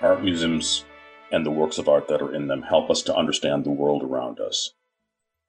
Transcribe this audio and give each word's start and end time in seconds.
Art 0.00 0.22
museums 0.22 0.84
and 1.32 1.44
the 1.44 1.50
works 1.50 1.78
of 1.78 1.88
art 1.88 2.08
that 2.08 2.22
are 2.22 2.34
in 2.34 2.46
them 2.46 2.62
help 2.62 2.90
us 2.90 3.02
to 3.02 3.16
understand 3.16 3.64
the 3.64 3.70
world 3.70 4.02
around 4.02 4.38
us 4.38 4.74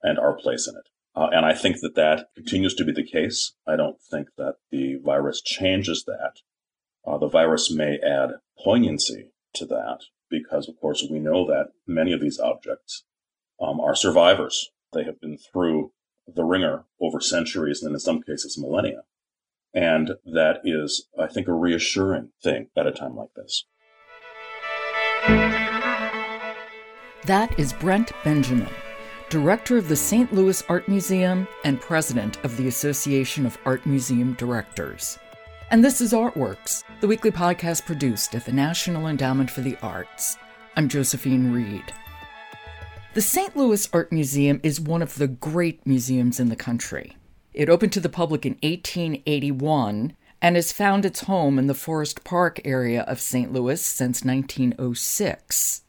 and 0.02 0.18
our 0.18 0.34
place 0.34 0.68
in 0.68 0.76
it. 0.76 0.90
Uh, 1.16 1.30
and 1.32 1.46
I 1.46 1.54
think 1.54 1.82
that 1.82 1.96
that 1.96 2.28
continues 2.36 2.74
to 2.76 2.86
be 2.86 2.92
the 2.92 3.04
case. 3.04 3.54
I 3.68 3.76
don't 3.76 3.98
think 4.12 4.30
that 4.38 4.56
the 4.72 4.96
virus 5.04 5.42
changes 5.42 6.04
that. 6.06 6.42
Uh, 7.06 7.18
the 7.18 7.30
virus 7.30 7.72
may 7.72 8.00
add 8.00 8.32
poignancy 8.64 9.30
to 9.54 9.66
that 9.68 10.00
because, 10.30 10.68
of 10.68 10.80
course, 10.80 11.06
we 11.10 11.20
know 11.20 11.46
that 11.48 11.72
many 11.88 12.12
of 12.12 12.20
these 12.20 12.40
objects 12.40 13.04
um, 13.62 13.80
are 13.80 13.96
survivors. 13.96 14.72
They 14.92 15.04
have 15.04 15.22
been 15.22 15.38
through 15.38 15.92
the 16.28 16.44
wringer 16.44 16.86
over 17.00 17.22
centuries 17.22 17.84
and 17.84 17.94
in 17.94 18.00
some 18.00 18.22
cases 18.22 18.58
millennia. 18.58 19.04
And 19.76 20.12
that 20.26 20.62
is, 20.64 21.08
I 21.20 21.28
think, 21.28 21.50
a 21.50 21.54
reassuring 21.54 22.30
thing 22.42 22.68
at 22.78 22.88
a 22.88 22.94
time 22.94 23.18
like 23.18 23.34
this. 23.36 23.66
That 27.26 27.60
is 27.60 27.74
Brent 27.74 28.12
Benjamin, 28.24 28.70
director 29.30 29.78
of 29.78 29.90
the 29.90 29.96
St. 29.96 30.32
Louis 30.32 30.64
Art 30.70 30.88
Museum 30.88 31.48
and 31.66 31.82
president 31.82 32.44
of 32.46 32.56
the 32.56 32.70
Association 32.70 33.46
of 33.46 33.58
Art 33.66 33.86
Museum 33.86 34.34
Directors. 34.34 35.20
And 35.72 35.84
this 35.84 36.00
is 36.00 36.14
Artworks, 36.14 36.84
the 37.02 37.08
weekly 37.08 37.32
podcast 37.32 37.86
produced 37.86 38.34
at 38.36 38.46
the 38.46 38.54
National 38.54 39.08
Endowment 39.08 39.52
for 39.52 39.62
the 39.62 39.76
Arts. 39.82 40.38
I'm 40.78 40.88
Josephine 40.88 41.52
Reed. 41.52 41.92
The 43.16 43.22
St. 43.22 43.58
Louis 43.58 43.90
Art 43.92 44.12
Museum 44.12 44.60
is 44.62 44.80
one 44.80 45.02
of 45.02 45.16
the 45.16 45.28
great 45.28 45.86
museums 45.86 46.40
in 46.40 46.50
the 46.50 46.56
country. 46.56 47.18
It 47.56 47.70
opened 47.70 47.94
to 47.94 48.02
the 48.02 48.10
public 48.10 48.46
in 48.46 48.56
1881 48.64 50.14
and 50.42 50.56
has 50.58 50.74
found 50.74 51.06
its 51.06 51.22
home 51.22 51.58
in 51.58 51.68
the 51.68 51.74
Forest 51.74 52.26
Park 52.26 52.60
area 52.66 53.04
of 53.04 53.22
St. 53.22 53.54
Louis 53.54 53.82
since 53.82 54.26
1906. 54.26 55.84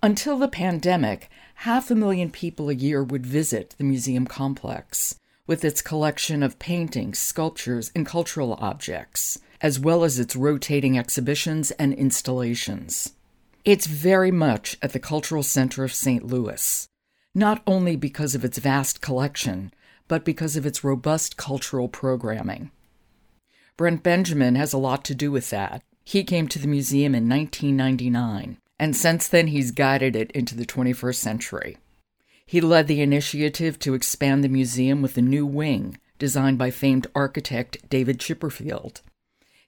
Until 0.00 0.38
the 0.38 0.46
pandemic, 0.46 1.28
half 1.56 1.90
a 1.90 1.96
million 1.96 2.30
people 2.30 2.70
a 2.70 2.74
year 2.74 3.02
would 3.02 3.26
visit 3.26 3.74
the 3.76 3.84
museum 3.84 4.28
complex 4.28 5.18
with 5.48 5.64
its 5.64 5.82
collection 5.82 6.44
of 6.44 6.60
paintings, 6.60 7.18
sculptures, 7.18 7.90
and 7.96 8.06
cultural 8.06 8.54
objects, 8.60 9.40
as 9.60 9.80
well 9.80 10.04
as 10.04 10.20
its 10.20 10.36
rotating 10.36 10.96
exhibitions 10.96 11.72
and 11.72 11.94
installations. 11.94 13.14
It's 13.64 13.88
very 13.88 14.30
much 14.30 14.78
at 14.80 14.92
the 14.92 15.00
cultural 15.00 15.42
center 15.42 15.82
of 15.82 15.92
St. 15.92 16.24
Louis, 16.24 16.86
not 17.34 17.60
only 17.66 17.96
because 17.96 18.36
of 18.36 18.44
its 18.44 18.58
vast 18.58 19.00
collection, 19.00 19.72
but 20.08 20.24
because 20.24 20.56
of 20.56 20.66
its 20.66 20.84
robust 20.84 21.36
cultural 21.36 21.88
programming. 21.88 22.70
Brent 23.76 24.02
Benjamin 24.02 24.54
has 24.54 24.72
a 24.72 24.78
lot 24.78 25.04
to 25.04 25.14
do 25.14 25.30
with 25.30 25.50
that. 25.50 25.82
He 26.04 26.24
came 26.24 26.48
to 26.48 26.58
the 26.58 26.68
museum 26.68 27.14
in 27.14 27.28
1999, 27.28 28.58
and 28.78 28.96
since 28.96 29.28
then 29.28 29.48
he's 29.48 29.70
guided 29.70 30.16
it 30.16 30.30
into 30.30 30.56
the 30.56 30.66
21st 30.66 31.16
century. 31.16 31.78
He 32.46 32.60
led 32.60 32.86
the 32.86 33.02
initiative 33.02 33.78
to 33.80 33.94
expand 33.94 34.44
the 34.44 34.48
museum 34.48 35.02
with 35.02 35.18
a 35.18 35.22
new 35.22 35.44
wing 35.44 35.98
designed 36.18 36.58
by 36.58 36.70
famed 36.70 37.06
architect 37.14 37.88
David 37.90 38.18
Chipperfield. 38.18 39.02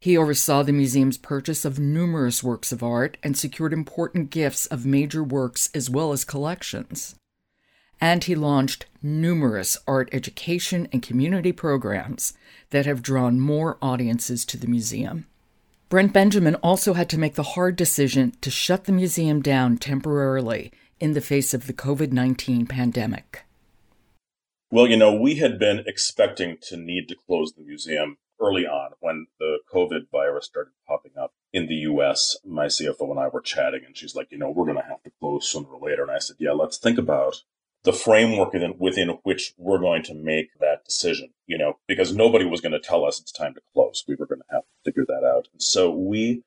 He 0.01 0.17
oversaw 0.17 0.63
the 0.63 0.73
museum's 0.73 1.19
purchase 1.19 1.65
of 1.65 1.79
numerous 1.79 2.43
works 2.43 2.71
of 2.71 2.83
art 2.83 3.19
and 3.23 3.37
secured 3.37 3.73
important 3.73 4.31
gifts 4.31 4.67
of 4.67 4.87
major 4.87 5.25
works 5.25 5.71
as 5.75 5.91
well 5.91 6.13
as 6.13 6.25
collections. 6.25 7.17
And 8.01 8.25
he 8.25 8.35
launched 8.35 8.87
numerous 9.03 9.77
art 9.87 10.09
education 10.13 10.89
and 10.93 11.03
community 11.03 11.53
programs 11.53 12.33
that 12.71 12.87
have 12.87 13.03
drawn 13.03 13.41
more 13.41 13.77
audiences 13.83 14.45
to 14.47 14.57
the 14.57 14.69
museum. 14.69 15.27
Brent 15.89 16.13
Benjamin 16.13 16.55
also 16.57 16.93
had 16.93 17.09
to 17.11 17.19
make 17.19 17.35
the 17.35 17.43
hard 17.43 17.75
decision 17.77 18.35
to 18.41 18.51
shut 18.51 18.85
the 18.85 18.93
museum 18.93 19.41
down 19.41 19.79
temporarily 19.79 20.71
in 21.01 21.13
the 21.13 21.21
face 21.21 21.55
of 21.55 21.67
the 21.67 21.73
COVID 21.73 22.13
19 22.13 22.67
pandemic? 22.67 23.45
Well, 24.71 24.87
you 24.87 24.97
know, 24.97 25.15
we 25.15 25.37
had 25.37 25.59
been 25.59 25.85
expecting 25.87 26.59
to 26.63 26.77
need 26.77 27.09
to 27.09 27.17
close 27.27 27.53
the 27.53 27.63
museum 27.63 28.19
early 28.41 28.67
on 28.67 28.93
when 29.01 29.27
the 29.41 29.59
COVID 29.73 30.11
virus 30.13 30.47
started 30.47 30.73
popping 30.87 31.13
up 31.21 31.33
in 31.53 31.67
the 31.67 31.75
US. 31.77 32.37
My 32.45 32.67
CFO 32.67 33.11
and 33.11 33.19
I 33.19 33.29
were 33.29 33.41
chatting, 33.41 33.83
and 33.87 33.97
she's 33.97 34.15
like, 34.15 34.29
you 34.31 34.39
know, 34.39 34.51
we're 34.51 34.67
going 34.67 34.77
to 34.77 34.89
have 34.89 35.03
to 35.05 35.13
close 35.19 35.49
sooner 35.49 35.69
or 35.69 35.89
later. 35.89 36.03
And 36.03 36.11
I 36.11 36.19
said, 36.19 36.37
yeah, 36.39 36.53
let's 36.53 36.77
think 36.77 36.99
about 36.99 37.43
the 37.85 37.93
framework 37.93 38.53
within, 38.79 39.19
which 39.23 39.55
we're 39.57 39.79
going 39.79 40.03
to 40.03 40.15
make 40.15 40.59
that 40.61 40.85
decision, 40.85 41.31
you 41.47 41.57
know, 41.57 41.79
because 41.87 42.15
nobody 42.15 42.45
was 42.45 42.61
going 42.61 42.73
to 42.73 42.81
tell 42.81 43.05
us 43.05 43.21
it's 43.21 43.33
time 43.33 43.55
to 43.55 43.61
close. 43.73 44.05
We 44.07 44.17
were 44.17 44.27
going 44.27 44.41
to 44.41 44.55
have 44.55 44.63
to 44.63 44.69
figure 44.85 45.07
that 45.07 45.25
out. 45.25 45.49
So 45.59 45.91
we 45.91 46.43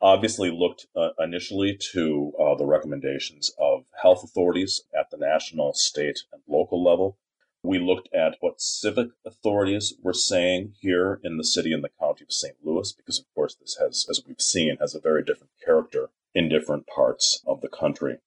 obviously 0.00 0.50
looked 0.50 0.86
uh, 0.94 1.10
initially 1.18 1.76
to 1.92 2.32
uh, 2.38 2.54
the 2.54 2.66
recommendations 2.66 3.50
of 3.58 3.84
health 4.00 4.22
authorities 4.22 4.82
at 4.98 5.10
the 5.10 5.16
national, 5.16 5.72
state, 5.74 6.20
and 6.32 6.42
local 6.46 6.82
level. 6.82 7.18
We 7.62 7.78
looked 7.78 8.08
at 8.14 8.36
what 8.40 8.60
civic 8.60 9.08
authorities 9.24 9.94
were 10.00 10.12
saying 10.12 10.74
here 10.80 11.20
in 11.24 11.36
the 11.36 11.44
city 11.44 11.72
and 11.72 11.82
the 11.82 11.90
county 12.00 12.24
of 12.24 12.32
St. 12.32 12.54
Louis, 12.62 12.92
because 12.92 13.18
of 13.18 13.24
course 13.34 13.56
this 13.56 13.76
has, 13.80 14.06
as 14.08 14.22
we've 14.26 14.40
seen, 14.40 14.76
has 14.80 14.94
a 14.94 15.00
very 15.00 15.24
different 15.24 15.52
character 15.64 16.10
in 16.34 16.48
different 16.48 16.86
parts 16.86 17.42
of 17.46 17.62
the 17.62 17.68
country. 17.68 18.18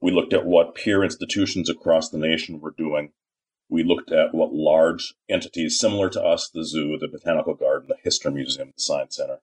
We 0.00 0.12
looked 0.12 0.32
at 0.32 0.46
what 0.46 0.74
peer 0.74 1.02
institutions 1.02 1.68
across 1.68 2.08
the 2.08 2.18
nation 2.18 2.60
were 2.60 2.74
doing. 2.76 3.12
We 3.68 3.82
looked 3.82 4.12
at 4.12 4.32
what 4.32 4.52
large 4.52 5.14
entities 5.28 5.78
similar 5.78 6.08
to 6.10 6.22
us, 6.22 6.48
the 6.48 6.64
zoo, 6.64 6.96
the 6.98 7.08
botanical 7.08 7.54
garden, 7.54 7.88
the 7.88 7.96
history 8.02 8.32
museum, 8.32 8.72
the 8.76 8.82
science 8.82 9.16
center, 9.16 9.40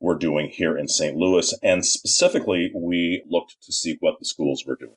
were 0.00 0.16
doing 0.16 0.48
here 0.48 0.76
in 0.76 0.88
St. 0.88 1.16
Louis. 1.16 1.54
And 1.62 1.86
specifically, 1.86 2.72
we 2.74 3.22
looked 3.28 3.62
to 3.62 3.72
see 3.72 3.98
what 4.00 4.18
the 4.18 4.24
schools 4.24 4.64
were 4.66 4.76
doing. 4.76 4.96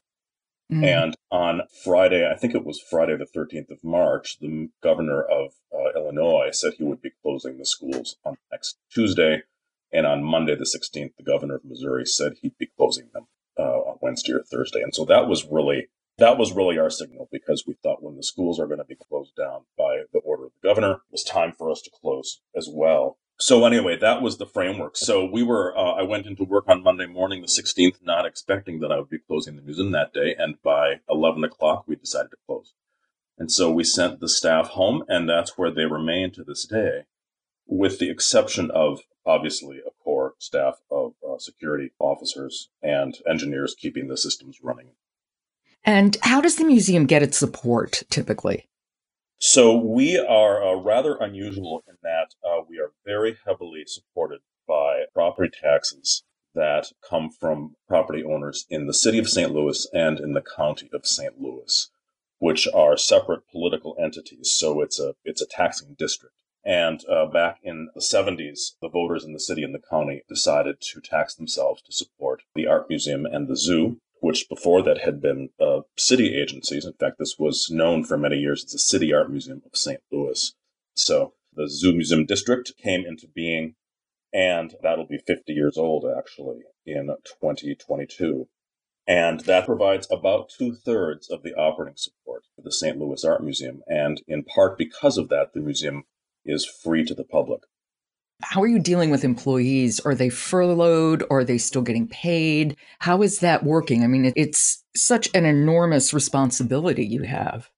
Mm. 0.71 0.83
And 0.83 1.15
on 1.29 1.61
Friday, 1.83 2.27
I 2.27 2.35
think 2.35 2.55
it 2.55 2.65
was 2.65 2.81
Friday 2.81 3.15
the 3.15 3.25
13th 3.25 3.69
of 3.69 3.83
March, 3.83 4.39
the 4.39 4.69
governor 4.81 5.21
of 5.21 5.53
uh, 5.71 5.99
Illinois 5.99 6.49
said 6.51 6.73
he 6.73 6.83
would 6.83 7.01
be 7.01 7.11
closing 7.21 7.57
the 7.57 7.65
schools 7.65 8.15
on 8.25 8.37
next 8.51 8.77
Tuesday. 8.91 9.43
And 9.91 10.07
on 10.07 10.23
Monday 10.23 10.55
the 10.55 10.63
16th, 10.65 11.15
the 11.17 11.23
governor 11.23 11.55
of 11.55 11.65
Missouri 11.65 12.05
said 12.05 12.37
he'd 12.41 12.57
be 12.57 12.71
closing 12.75 13.09
them 13.13 13.27
uh, 13.57 13.79
on 13.79 13.97
Wednesday 14.01 14.33
or 14.33 14.43
Thursday. 14.43 14.81
And 14.81 14.93
so 14.93 15.05
that 15.05 15.27
was 15.27 15.45
really 15.49 15.87
that 16.17 16.37
was 16.37 16.53
really 16.53 16.79
our 16.79 16.89
signal 16.89 17.27
because 17.31 17.65
we 17.67 17.73
thought 17.73 18.01
when 18.01 18.15
the 18.15 18.23
schools 18.23 18.59
are 18.59 18.67
going 18.67 18.79
to 18.79 18.85
be 18.85 18.95
closed 18.95 19.35
down 19.35 19.61
by 19.77 20.03
the 20.13 20.19
order 20.19 20.45
of 20.45 20.51
the 20.53 20.67
governor, 20.67 20.93
it 20.93 21.11
was 21.11 21.23
time 21.23 21.51
for 21.51 21.69
us 21.69 21.81
to 21.81 21.91
close 21.91 22.41
as 22.55 22.69
well. 22.71 23.17
So 23.37 23.65
anyway, 23.65 23.97
that 23.99 24.21
was 24.21 24.37
the 24.37 24.45
framework. 24.45 24.95
So 24.95 25.25
we 25.25 25.43
were, 25.43 25.77
uh, 25.77 25.95
I 25.95 26.03
went 26.03 26.25
into 26.25 26.45
work 26.45 26.69
on 26.69 26.83
Monday 26.83 27.05
morning, 27.05 27.41
the 27.41 27.47
16th, 27.47 27.97
not 28.01 28.25
expecting 28.25 28.79
that 28.79 28.93
I 28.93 28.97
would 28.97 29.09
be 29.09 29.19
closing 29.19 29.57
the 29.57 29.61
museum 29.61 29.91
that 29.91 30.13
day. 30.13 30.35
And 30.37 30.55
by 30.63 31.01
11 31.09 31.43
o'clock, 31.43 31.83
we 31.85 31.97
decided 31.97 32.31
to 32.31 32.37
close. 32.45 32.73
And 33.37 33.51
so 33.51 33.69
we 33.69 33.83
sent 33.83 34.21
the 34.21 34.29
staff 34.29 34.69
home 34.69 35.03
and 35.09 35.27
that's 35.27 35.57
where 35.57 35.71
they 35.71 35.83
remain 35.83 36.31
to 36.31 36.43
this 36.45 36.65
day, 36.65 37.03
with 37.67 37.99
the 37.99 38.09
exception 38.09 38.71
of 38.71 39.01
obviously 39.25 39.79
a 39.79 39.91
core 40.01 40.35
staff 40.39 40.75
of 40.89 41.15
uh, 41.35 41.39
security 41.39 41.91
officers 41.99 42.69
and 42.81 43.17
engineers 43.29 43.75
keeping 43.77 44.07
the 44.07 44.17
systems 44.17 44.59
running. 44.63 44.91
And 45.83 46.17
how 46.23 46.41
does 46.41 46.55
the 46.55 46.65
museum 46.65 47.05
get 47.05 47.21
its 47.21 47.37
support 47.37 48.03
typically? 48.09 48.67
So 49.37 49.75
we 49.77 50.17
are 50.17 50.63
uh, 50.63 50.75
rather 50.75 51.17
unusual 51.17 51.83
in 51.87 51.95
that 52.01 52.33
uh, 52.43 52.61
we 52.67 52.79
are 52.79 52.91
very 53.05 53.37
heavily 53.45 53.83
supported 53.85 54.39
by 54.67 55.03
property 55.13 55.51
taxes 55.61 56.23
that 56.55 56.91
come 57.07 57.29
from 57.29 57.75
property 57.87 58.23
owners 58.23 58.65
in 58.69 58.87
the 58.87 58.93
city 58.93 59.19
of 59.19 59.29
St. 59.29 59.51
Louis 59.51 59.87
and 59.93 60.19
in 60.19 60.33
the 60.33 60.41
county 60.41 60.89
of 60.93 61.05
St. 61.05 61.39
Louis, 61.39 61.89
which 62.39 62.67
are 62.73 62.97
separate 62.97 63.47
political 63.51 63.95
entities. 64.01 64.51
So 64.51 64.81
it's 64.81 64.99
a 64.99 65.15
it's 65.25 65.41
a 65.41 65.47
taxing 65.47 65.95
district. 65.99 66.35
And 66.65 67.01
uh, 67.07 67.27
back 67.27 67.59
in 67.63 67.89
the 67.93 68.01
70s, 68.01 68.71
the 68.81 68.89
voters 68.89 69.23
in 69.23 69.33
the 69.33 69.39
city 69.39 69.63
and 69.63 69.73
the 69.73 69.81
county 69.89 70.23
decided 70.27 70.81
to 70.81 70.99
tax 70.99 71.35
themselves 71.35 71.83
to 71.83 71.91
support 71.91 72.41
the 72.55 72.65
art 72.65 72.89
museum 72.89 73.25
and 73.25 73.47
the 73.47 73.55
zoo 73.55 73.99
which 74.25 74.49
before 74.49 74.81
that 74.81 74.99
had 74.99 75.21
been 75.21 75.49
uh, 75.59 75.81
city 75.97 76.35
agencies. 76.35 76.83
In 76.83 76.93
fact, 76.93 77.19
this 77.19 77.35
was 77.37 77.69
known 77.69 78.03
for 78.03 78.17
many 78.17 78.37
years 78.37 78.63
as 78.65 78.71
the 78.71 78.79
City 78.79 79.13
Art 79.13 79.29
Museum 79.29 79.61
of 79.63 79.77
St. 79.77 80.01
Louis. 80.11 80.53
So 80.95 81.33
the 81.53 81.69
Zoo 81.69 81.93
Museum 81.93 82.25
District 82.25 82.73
came 82.81 83.05
into 83.05 83.27
being, 83.27 83.75
and 84.33 84.73
that'll 84.81 85.05
be 85.05 85.19
50 85.19 85.53
years 85.53 85.77
old 85.77 86.05
actually 86.17 86.61
in 86.87 87.07
2022. 87.39 88.47
And 89.07 89.41
that 89.41 89.67
provides 89.67 90.07
about 90.09 90.49
two 90.49 90.73
thirds 90.73 91.29
of 91.29 91.43
the 91.43 91.53
operating 91.53 91.97
support 91.97 92.45
for 92.55 92.63
the 92.63 92.71
St. 92.71 92.97
Louis 92.97 93.23
Art 93.23 93.43
Museum. 93.43 93.83
And 93.85 94.23
in 94.27 94.43
part 94.43 94.75
because 94.75 95.19
of 95.19 95.29
that, 95.29 95.53
the 95.53 95.59
museum 95.59 96.05
is 96.45 96.65
free 96.65 97.03
to 97.05 97.13
the 97.13 97.23
public. 97.23 97.61
How 98.41 98.61
are 98.61 98.67
you 98.67 98.79
dealing 98.79 99.11
with 99.11 99.23
employees? 99.23 99.99
Are 100.01 100.15
they 100.15 100.29
furloughed? 100.29 101.23
Or 101.29 101.39
are 101.39 101.43
they 101.43 101.57
still 101.57 101.81
getting 101.81 102.07
paid? 102.07 102.75
How 102.99 103.21
is 103.21 103.39
that 103.39 103.63
working? 103.63 104.03
I 104.03 104.07
mean, 104.07 104.33
it's 104.35 104.83
such 104.95 105.29
an 105.33 105.45
enormous 105.45 106.13
responsibility 106.13 107.05
you 107.05 107.23
have. 107.23 107.69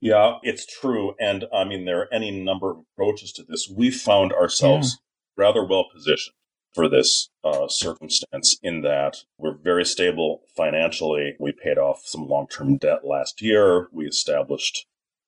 Yeah, 0.00 0.38
it's 0.42 0.66
true. 0.66 1.14
And 1.20 1.46
I 1.52 1.64
mean, 1.64 1.84
there 1.84 2.00
are 2.00 2.12
any 2.12 2.30
number 2.30 2.70
of 2.70 2.78
approaches 2.92 3.32
to 3.32 3.42
this. 3.42 3.70
We 3.74 3.90
found 3.90 4.32
ourselves 4.32 4.98
yeah. 5.36 5.44
rather 5.44 5.64
well 5.64 5.86
positioned 5.92 6.34
for 6.74 6.88
this 6.88 7.30
uh, 7.44 7.68
circumstance 7.68 8.58
in 8.62 8.82
that 8.82 9.18
we're 9.38 9.56
very 9.56 9.84
stable 9.84 10.42
financially. 10.56 11.36
We 11.38 11.52
paid 11.52 11.78
off 11.78 12.02
some 12.04 12.28
long 12.28 12.48
term 12.48 12.76
debt 12.76 13.04
last 13.04 13.40
year. 13.40 13.88
We 13.92 14.06
established 14.06 14.86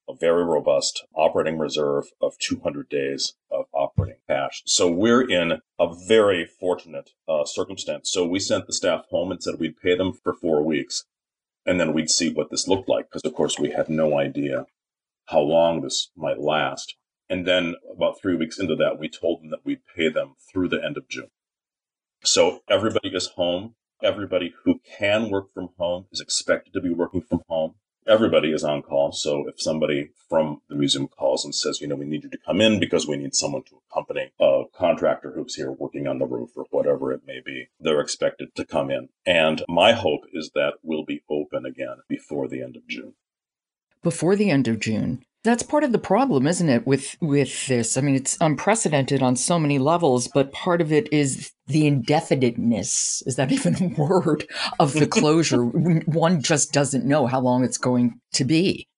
a 0.08 0.14
very 0.14 0.44
robust 0.44 1.05
operating 1.14 1.58
reserve 1.58 2.05
of 2.20 2.38
200 2.38 2.88
days 2.88 3.35
of 3.50 3.67
operating 3.73 4.19
cash. 4.29 4.62
So 4.67 4.91
we're 4.91 5.29
in 5.29 5.61
a 5.79 5.94
very 6.06 6.47
fortunate 6.47 7.11
uh, 7.29 7.44
circumstance. 7.44 8.11
So 8.11 8.26
we 8.26 8.38
sent 8.38 8.67
the 8.67 8.73
staff 8.73 9.06
home 9.11 9.31
and 9.31 9.43
said 9.43 9.55
we'd 9.58 9.81
pay 9.81 9.97
them 9.97 10.12
for 10.12 10.32
four 10.32 10.62
weeks 10.62 11.05
and 11.64 11.81
then 11.81 11.93
we'd 11.93 12.11
see 12.11 12.32
what 12.32 12.50
this 12.50 12.69
looked 12.69 12.88
like 12.88 13.06
because 13.06 13.25
of 13.25 13.35
course 13.35 13.58
we 13.58 13.73
had 13.73 13.88
no 13.88 14.19
idea 14.19 14.67
how 15.26 15.41
long 15.41 15.81
this 15.81 16.11
might 16.17 16.38
last. 16.38 16.97
And 17.29 17.44
then 17.44 17.75
about 17.93 18.20
three 18.20 18.37
weeks 18.37 18.59
into 18.59 18.76
that, 18.76 19.00
we 19.00 19.09
told 19.09 19.43
them 19.43 19.50
that 19.50 19.64
we'd 19.64 19.81
pay 19.97 20.09
them 20.09 20.35
through 20.49 20.69
the 20.69 20.82
end 20.82 20.97
of 20.97 21.09
June. 21.09 21.31
So 22.23 22.61
everybody 22.70 23.09
is 23.09 23.29
home. 23.37 23.75
Everybody 24.02 24.55
who 24.64 24.81
can 24.99 25.31
work 25.31 25.52
from 25.52 25.70
home 25.79 26.06
is 26.12 26.20
expected 26.20 26.73
to 26.75 26.81
be 26.81 26.91
working 26.91 27.23
from 27.23 27.43
home 27.49 27.75
everybody 28.06 28.53
is 28.53 28.64
on 28.64 28.82
call. 28.82 29.12
So 29.12 29.49
if 29.49 29.61
somebody 29.61 30.11
from 30.29 30.62
the 30.69 30.76
museum 30.76 31.08
calls 31.08 31.44
and 31.44 31.55
says, 31.55 31.81
you 31.81 31.88
know, 31.88 31.97
we 31.97 32.05
need 32.05 32.25
you 32.25 32.31
to 32.31 32.38
come 32.38 32.61
in 32.61 32.81
because 32.81 33.06
we 33.06 33.17
need 33.17 33.35
someone 33.35 33.62
to 33.64 33.81
accompany 33.91 34.31
a 34.41 34.64
contractor 34.73 35.32
who's 35.32 35.55
here 35.55 35.70
working 35.70 36.06
on 36.06 36.19
the 36.19 36.26
roof 36.26 36.50
or 36.56 36.67
whatever 36.70 37.12
it 37.12 37.23
may 37.26 37.41
be, 37.44 37.69
they're 37.81 38.00
expected 38.00 38.55
to 38.55 38.64
come 38.64 38.91
in. 38.91 39.08
And 39.26 39.62
my 39.69 39.93
hope 39.93 40.23
is 40.32 40.53
that 40.55 40.75
we'll 40.82 41.05
be 41.05 41.23
open 41.29 41.67
again 41.67 41.97
before 42.08 42.49
the 42.49 42.62
end 42.62 42.76
of 42.76 42.87
June. 42.87 43.14
Before 44.03 44.37
the 44.37 44.50
end 44.50 44.69
of 44.69 44.79
June. 44.79 45.25
That's 45.46 45.62
part 45.62 45.84
of 45.84 45.93
the 45.93 45.98
problem, 45.98 46.48
isn't 46.48 46.69
it, 46.69 46.88
with 46.88 47.16
with 47.20 47.69
this? 47.69 47.96
I 47.96 48.00
mean, 48.00 48.16
it's 48.16 48.37
unprecedented 48.40 49.22
on 49.22 49.37
so 49.37 49.60
many 49.60 49.78
levels, 49.78 50.26
but 50.26 50.52
part 50.52 50.81
of 50.81 50.93
it 50.93 51.10
is 51.12 51.52
the 51.69 51.87
indefiniteness. 51.87 53.22
Is 53.26 53.37
that 53.37 53.52
even 53.56 53.76
a 53.81 54.02
word 54.02 54.44
of 54.81 54.93
the 54.93 55.06
closure? 55.06 55.64
One 56.06 56.43
just 56.43 56.72
doesn't 56.72 57.04
know 57.04 57.26
how 57.26 57.40
long 57.40 57.62
it's 57.62 57.78
going 57.78 58.20
to 58.32 58.44
be. 58.44 58.88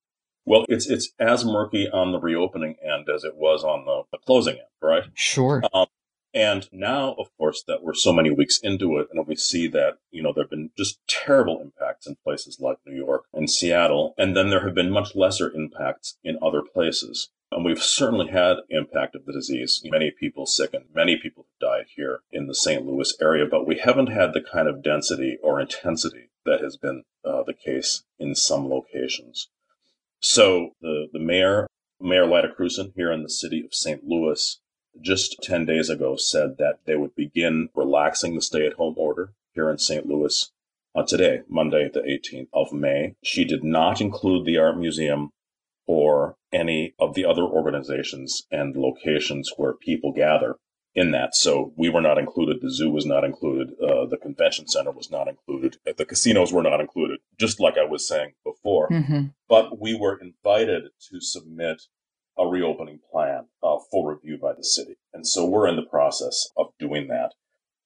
Well, 0.46 0.64
it's 0.70 0.88
it's 0.88 1.12
as 1.20 1.44
murky 1.44 1.86
on 1.90 2.12
the 2.12 2.18
reopening 2.18 2.76
end 2.82 3.10
as 3.14 3.24
it 3.24 3.36
was 3.36 3.62
on 3.62 3.84
the, 3.84 4.04
the 4.12 4.18
closing 4.24 4.54
end, 4.54 4.62
right? 4.80 5.02
Sure. 5.12 5.62
Um, 5.74 5.86
and 6.34 6.69
now, 6.72 7.14
of 7.19 7.34
course, 7.36 7.62
that 7.66 7.82
we're 7.82 7.94
so 7.94 8.12
many 8.12 8.30
weeks 8.30 8.58
into 8.62 8.98
it, 8.98 9.08
and 9.10 9.26
we 9.26 9.36
see 9.36 9.66
that, 9.69 9.98
you 10.10 10.22
know, 10.22 10.32
there 10.32 10.44
have 10.44 10.50
been 10.50 10.70
just 10.76 11.00
terrible 11.06 11.60
impacts 11.60 12.06
in 12.06 12.16
places 12.22 12.58
like 12.60 12.78
New 12.86 12.96
York 12.96 13.25
and 13.32 13.50
Seattle, 13.50 14.14
and 14.19 14.36
then 14.36 14.50
there 14.50 14.64
have 14.64 14.75
been 14.75 14.90
much 14.90 15.14
lesser 15.14 15.50
impacts 15.50 16.19
in 16.22 16.38
other 16.42 16.62
places. 16.62 17.30
And 17.50 17.64
we've 17.64 17.82
certainly 17.82 18.28
had 18.28 18.58
impact 18.69 19.14
of 19.14 19.25
the 19.25 19.32
disease. 19.32 19.80
Many 19.84 20.10
people 20.10 20.44
sick 20.44 20.75
and 20.75 20.84
many 20.94 21.16
people 21.16 21.46
died 21.58 21.86
here 21.96 22.20
in 22.30 22.46
the 22.46 22.54
St. 22.54 22.84
Louis 22.84 23.16
area, 23.22 23.46
but 23.50 23.66
we 23.66 23.78
haven't 23.78 24.08
had 24.08 24.34
the 24.34 24.42
kind 24.42 24.69
of 24.69 24.82
density 24.82 25.38
or 25.42 25.58
intensity 25.58 26.30
that 26.44 26.60
has 26.60 26.76
been 26.76 27.04
uh, 27.25 27.42
the 27.44 27.54
case 27.54 28.04
in 28.19 28.34
some 28.34 28.69
locations. 28.69 29.48
So 30.20 30.72
the, 30.82 31.08
the 31.10 31.19
mayor, 31.19 31.66
Mayor 31.98 32.26
Krewson 32.26 32.92
here 32.94 33.10
in 33.10 33.22
the 33.22 33.30
city 33.30 33.64
of 33.64 33.72
St. 33.72 34.04
Louis, 34.04 34.60
just 35.00 35.43
10 35.43 35.67
days 35.67 35.88
ago 35.90 36.17
said 36.17 36.58
that 36.58 36.79
they 36.85 36.96
would 36.96 37.14
begin 37.14 37.69
relaxing 37.75 38.35
the 38.35 38.43
stay 38.43 38.67
at 38.67 38.75
home 38.75 38.94
order 38.96 39.32
here 39.52 39.70
in 39.70 39.79
St. 39.79 40.06
Louis 40.06 40.50
uh, 40.94 41.02
today, 41.02 41.43
Monday, 41.49 41.88
the 41.93 42.00
18th 42.00 42.49
of 42.52 42.73
May. 42.73 43.14
She 43.23 43.44
did 43.44 43.62
not 43.62 44.00
include 44.00 44.44
the 44.44 44.58
art 44.58 44.79
museum 44.79 45.31
or 45.87 46.37
any 46.52 46.94
of 46.99 47.14
the 47.14 47.25
other 47.25 47.43
organizations 47.43 48.46
and 48.50 48.76
locations 48.76 49.52
where 49.56 49.73
people 49.73 50.12
gather 50.12 50.56
in 50.94 51.12
that. 51.12 51.35
So 51.35 51.73
we 51.76 51.88
were 51.88 52.00
not 52.00 52.19
included. 52.19 52.61
The 52.61 52.73
zoo 52.73 52.90
was 52.90 53.06
not 53.06 53.25
included. 53.25 53.75
Uh, 53.81 54.06
the 54.06 54.17
convention 54.17 54.67
center 54.67 54.90
was 54.90 55.11
not 55.11 55.29
included. 55.29 55.76
The 55.85 56.05
casinos 56.05 56.52
were 56.52 56.62
not 56.62 56.81
included, 56.81 57.20
just 57.38 57.61
like 57.61 57.76
I 57.79 57.85
was 57.85 58.06
saying 58.06 58.32
before. 58.44 58.88
Mm-hmm. 58.88 59.26
But 59.49 59.81
we 59.81 59.94
were 59.94 60.19
invited 60.20 60.90
to 61.11 61.20
submit 61.20 61.82
a 62.38 62.46
reopening 62.46 63.00
plan 63.11 63.46
uh, 63.62 63.79
for 63.90 64.14
review 64.14 64.38
by 64.40 64.52
the 64.52 64.64
city. 64.64 64.96
And 65.12 65.26
so 65.26 65.44
we're 65.44 65.69
in 65.69 65.76
the 65.76 65.82
process 65.82 66.49
of 66.56 66.69
doing 66.79 67.08
that. 67.08 67.32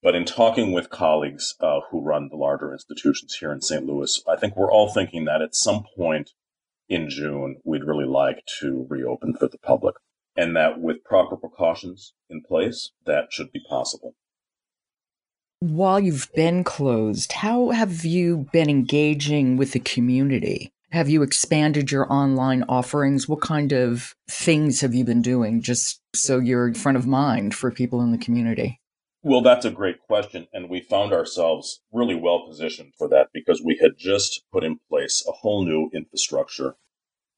But 0.02 0.14
in 0.14 0.24
talking 0.24 0.72
with 0.72 0.90
colleagues 0.90 1.54
uh, 1.60 1.80
who 1.90 2.02
run 2.02 2.28
the 2.28 2.36
larger 2.36 2.72
institutions 2.72 3.36
here 3.36 3.52
in 3.52 3.62
St. 3.62 3.86
Louis, 3.86 4.20
I 4.28 4.36
think 4.36 4.56
we're 4.56 4.70
all 4.70 4.92
thinking 4.92 5.24
that 5.26 5.42
at 5.42 5.54
some 5.54 5.84
point 5.96 6.32
in 6.88 7.08
June, 7.08 7.60
we'd 7.64 7.84
really 7.84 8.04
like 8.04 8.44
to 8.60 8.86
reopen 8.90 9.34
for 9.34 9.48
the 9.48 9.58
public. 9.58 9.94
And 10.36 10.56
that 10.56 10.80
with 10.80 11.04
proper 11.04 11.36
precautions 11.36 12.14
in 12.28 12.42
place, 12.42 12.90
that 13.06 13.26
should 13.30 13.52
be 13.52 13.60
possible. 13.68 14.14
While 15.60 16.00
you've 16.00 16.30
been 16.34 16.64
closed, 16.64 17.32
how 17.32 17.70
have 17.70 18.04
you 18.04 18.48
been 18.52 18.68
engaging 18.68 19.56
with 19.56 19.72
the 19.72 19.78
community? 19.78 20.72
Have 20.92 21.08
you 21.08 21.22
expanded 21.22 21.90
your 21.90 22.12
online 22.12 22.64
offerings? 22.68 23.26
What 23.26 23.40
kind 23.40 23.72
of 23.72 24.14
things 24.28 24.82
have 24.82 24.92
you 24.92 25.06
been 25.06 25.22
doing 25.22 25.62
just 25.62 26.02
so 26.14 26.38
you're 26.38 26.74
front 26.74 26.98
of 26.98 27.06
mind 27.06 27.54
for 27.54 27.70
people 27.70 28.02
in 28.02 28.12
the 28.12 28.18
community? 28.18 28.78
Well, 29.22 29.40
that's 29.40 29.64
a 29.64 29.70
great 29.70 30.02
question. 30.02 30.48
And 30.52 30.68
we 30.68 30.80
found 30.80 31.14
ourselves 31.14 31.80
really 31.92 32.14
well 32.14 32.46
positioned 32.46 32.92
for 32.98 33.08
that 33.08 33.28
because 33.32 33.62
we 33.64 33.78
had 33.80 33.92
just 33.96 34.42
put 34.52 34.64
in 34.64 34.80
place 34.90 35.24
a 35.26 35.32
whole 35.32 35.64
new 35.64 35.88
infrastructure 35.94 36.76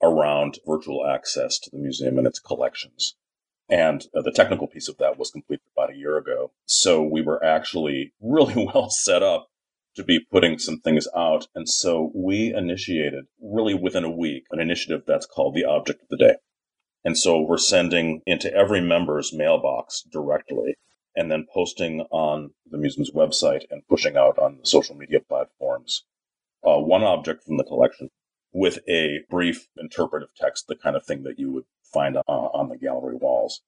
around 0.03 0.59
virtual 0.67 1.07
access 1.07 1.57
to 1.61 1.71
the 1.71 1.79
museum 1.79 2.19
and 2.19 2.27
its 2.27 2.41
collections. 2.41 3.15
And 3.69 4.05
uh, 4.17 4.23
the 4.23 4.33
technical 4.33 4.67
piece 4.67 4.89
of 4.89 4.99
that 4.99 5.17
was 5.17 5.31
completed 5.31 5.63
about 5.77 5.93
a 5.93 5.97
year 5.97 6.17
ago. 6.17 6.51
So 6.67 7.05
we 7.05 7.23
were 7.23 7.43
actually 7.45 8.15
really 8.21 8.67
well 8.67 8.91
set 8.91 9.23
up 9.23 9.47
to 9.97 10.05
be 10.05 10.21
putting 10.31 10.59
some 10.59 10.79
things 10.81 11.07
out. 11.17 11.47
And 11.55 11.69
so 11.69 12.11
we 12.15 12.53
initiated 12.55 13.25
really 13.41 13.75
within 13.75 14.05
a 14.05 14.11
week 14.11 14.45
an 14.51 14.61
initiative 14.61 15.03
that's 15.07 15.27
called 15.27 15.55
the 15.55 15.65
Object 15.65 16.03
of 16.03 16.09
the 16.09 16.17
Day. 16.17 16.37
And 17.05 17.19
so 17.19 17.41
we're 17.41 17.59
sending 17.59 18.23
into 18.27 18.53
every 18.53 18.81
member's 18.81 19.33
mailbox 19.33 20.03
directly 20.03 20.77
and 21.15 21.31
then 21.31 21.47
posting 21.53 22.01
on 22.11 22.51
the 22.71 22.79
museum's 22.79 23.13
website 23.13 23.63
and 23.71 23.87
pushing 23.89 24.17
out 24.17 24.39
on 24.39 24.59
the 24.59 24.67
social 24.67 24.97
media 24.97 25.21
platforms 25.21 26.05
uh, 26.65 26.79
one 26.79 27.03
object 27.03 27.45
from 27.45 27.59
the 27.59 27.65
collection 27.65 28.09
with 28.53 28.79
a 28.89 29.21
brief 29.29 29.69
interpretive 29.77 30.31
text, 30.37 30.67
the 30.69 30.77
kind 30.77 30.97
of 30.97 31.05
thing 31.05 31.25
that 31.25 31.39
you 31.39 31.53
would 31.53 31.65
find 31.93 32.17
uh, 32.17 32.21
on 32.27 32.69
the 32.69 32.79
gallery 32.79 33.17
walls. 33.17 33.61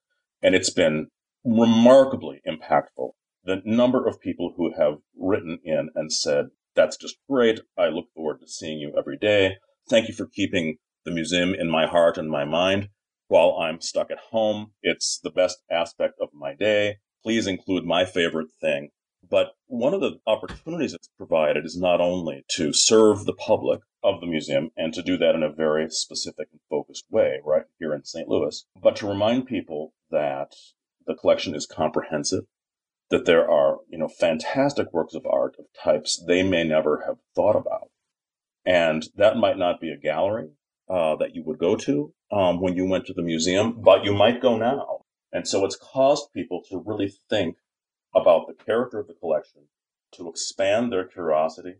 And 0.43 0.55
it's 0.55 0.70
been 0.70 1.08
remarkably 1.44 2.40
impactful 2.47 3.11
the 3.47 3.62
number 3.65 4.07
of 4.07 4.21
people 4.21 4.55
who 4.57 4.73
have 4.76 4.99
written 5.17 5.61
in 5.65 5.88
and 5.95 6.12
said, 6.12 6.47
that's 6.75 6.97
just 6.97 7.17
great. 7.31 7.61
I 7.79 7.87
look 7.87 8.07
forward 8.12 8.41
to 8.41 8.49
seeing 8.49 8.81
you 8.81 8.93
every 8.99 9.17
day. 9.17 9.57
Thank 9.88 10.09
you 10.09 10.15
for 10.15 10.26
keeping 10.26 10.76
the 11.05 11.12
museum 11.12 11.55
in 11.55 11.71
my 11.71 11.87
heart 11.87 12.19
and 12.19 12.29
my 12.29 12.45
mind 12.45 12.88
while 13.29 13.57
I'm 13.61 13.81
stuck 13.81 14.11
at 14.11 14.19
home. 14.31 14.73
It's 14.83 15.21
the 15.23 15.31
best 15.31 15.59
aspect 15.71 16.15
of 16.21 16.31
my 16.35 16.55
day. 16.55 16.97
Please 17.23 17.47
include 17.47 17.85
my 17.85 18.05
favorite 18.05 18.50
thing. 18.61 18.91
But 19.29 19.53
one 19.67 19.95
of 19.95 20.00
the 20.00 20.19
opportunities 20.26 20.93
it's 20.93 21.09
provided 21.17 21.65
is 21.65 21.76
not 21.76 22.00
only 22.00 22.45
to 22.57 22.73
serve 22.73 23.25
the 23.25 23.33
public 23.33 23.81
of 24.03 24.21
the 24.21 24.26
museum 24.26 24.71
and 24.76 24.93
to 24.95 25.03
do 25.03 25.17
that 25.19 25.35
in 25.35 25.43
a 25.43 25.53
very 25.53 25.88
specific 25.88 26.49
and 26.50 26.61
focused 26.69 27.07
way 27.11 27.41
right 27.45 27.65
here 27.79 27.95
in 27.95 28.05
St. 28.05 28.29
Louis, 28.29 28.65
but 28.81 28.97
to 28.97 29.09
remind 29.09 29.47
people 29.47 29.95
that 30.11 30.53
the 31.07 31.15
collection 31.15 31.55
is 31.55 31.67
comprehensive 31.67 32.45
that 33.11 33.25
there 33.25 33.49
are, 33.49 33.79
you 33.89 33.99
know, 33.99 34.09
fantastic 34.09 34.93
works 34.93 35.15
of 35.15 35.27
art 35.27 35.55
of 35.59 35.67
types 35.83 36.23
they 36.27 36.43
may 36.43 36.65
never 36.65 37.05
have 37.07 37.17
thought 37.35 37.57
about. 37.57 37.89
And 38.65 39.07
that 39.17 39.37
might 39.37 39.59
not 39.59 39.81
be 39.81 39.91
a 39.91 39.97
gallery 39.97 40.51
uh, 40.91 41.17
that 41.17 41.35
you 41.35 41.43
would 41.45 41.59
go 41.59 41.77
to 41.77 42.13
um, 42.33 42.61
when 42.61 42.75
you 42.75 42.85
went 42.85 43.07
to 43.07 43.15
the 43.15 43.23
museum, 43.23 43.81
but 43.81 44.05
you 44.05 44.13
might 44.13 44.43
go 44.43 44.57
now. 44.57 45.03
And 45.33 45.47
so 45.47 45.65
it's 45.65 45.77
caused 45.77 46.33
people 46.33 46.63
to 46.71 46.83
really 46.85 47.13
think 47.31 47.57
about 48.15 48.47
the 48.47 48.65
character 48.65 48.99
of 48.99 49.07
the 49.07 49.15
collection, 49.15 49.63
to 50.13 50.29
expand 50.29 50.93
their 50.93 51.05
curiosity 51.05 51.75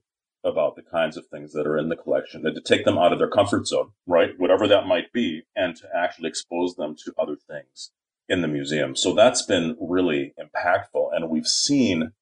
about 0.45 0.77
the 0.77 0.83
kinds 0.83 1.17
of 1.17 1.27
things 1.27 1.53
that 1.53 1.67
are 1.67 1.79
in 1.79 1.89
the 1.89 1.97
collection, 1.97 2.47
and 2.47 2.55
to 2.55 2.61
take 2.61 2.85
them 2.85 2.99
out 2.99 3.13
of 3.13 3.19
their 3.19 3.31
comfort 3.31 3.67
zone, 3.67 3.91
right? 4.07 4.31
Whatever 4.37 4.69
that 4.69 4.87
might 4.87 5.13
be, 5.13 5.43
and 5.57 5.75
to 5.77 5.89
actually 5.97 6.29
expose 6.29 6.77
them 6.77 6.95
to 7.05 7.13
other 7.19 7.35
things 7.35 7.91
in 8.29 8.43
the 8.43 8.49
museum. 8.49 8.97
So 8.97 9.15
that's 9.15 9.43
been 9.43 9.77
really 9.81 10.35
impactful. 10.39 11.09
And 11.15 11.31
we've 11.31 11.47
seen 11.47 12.13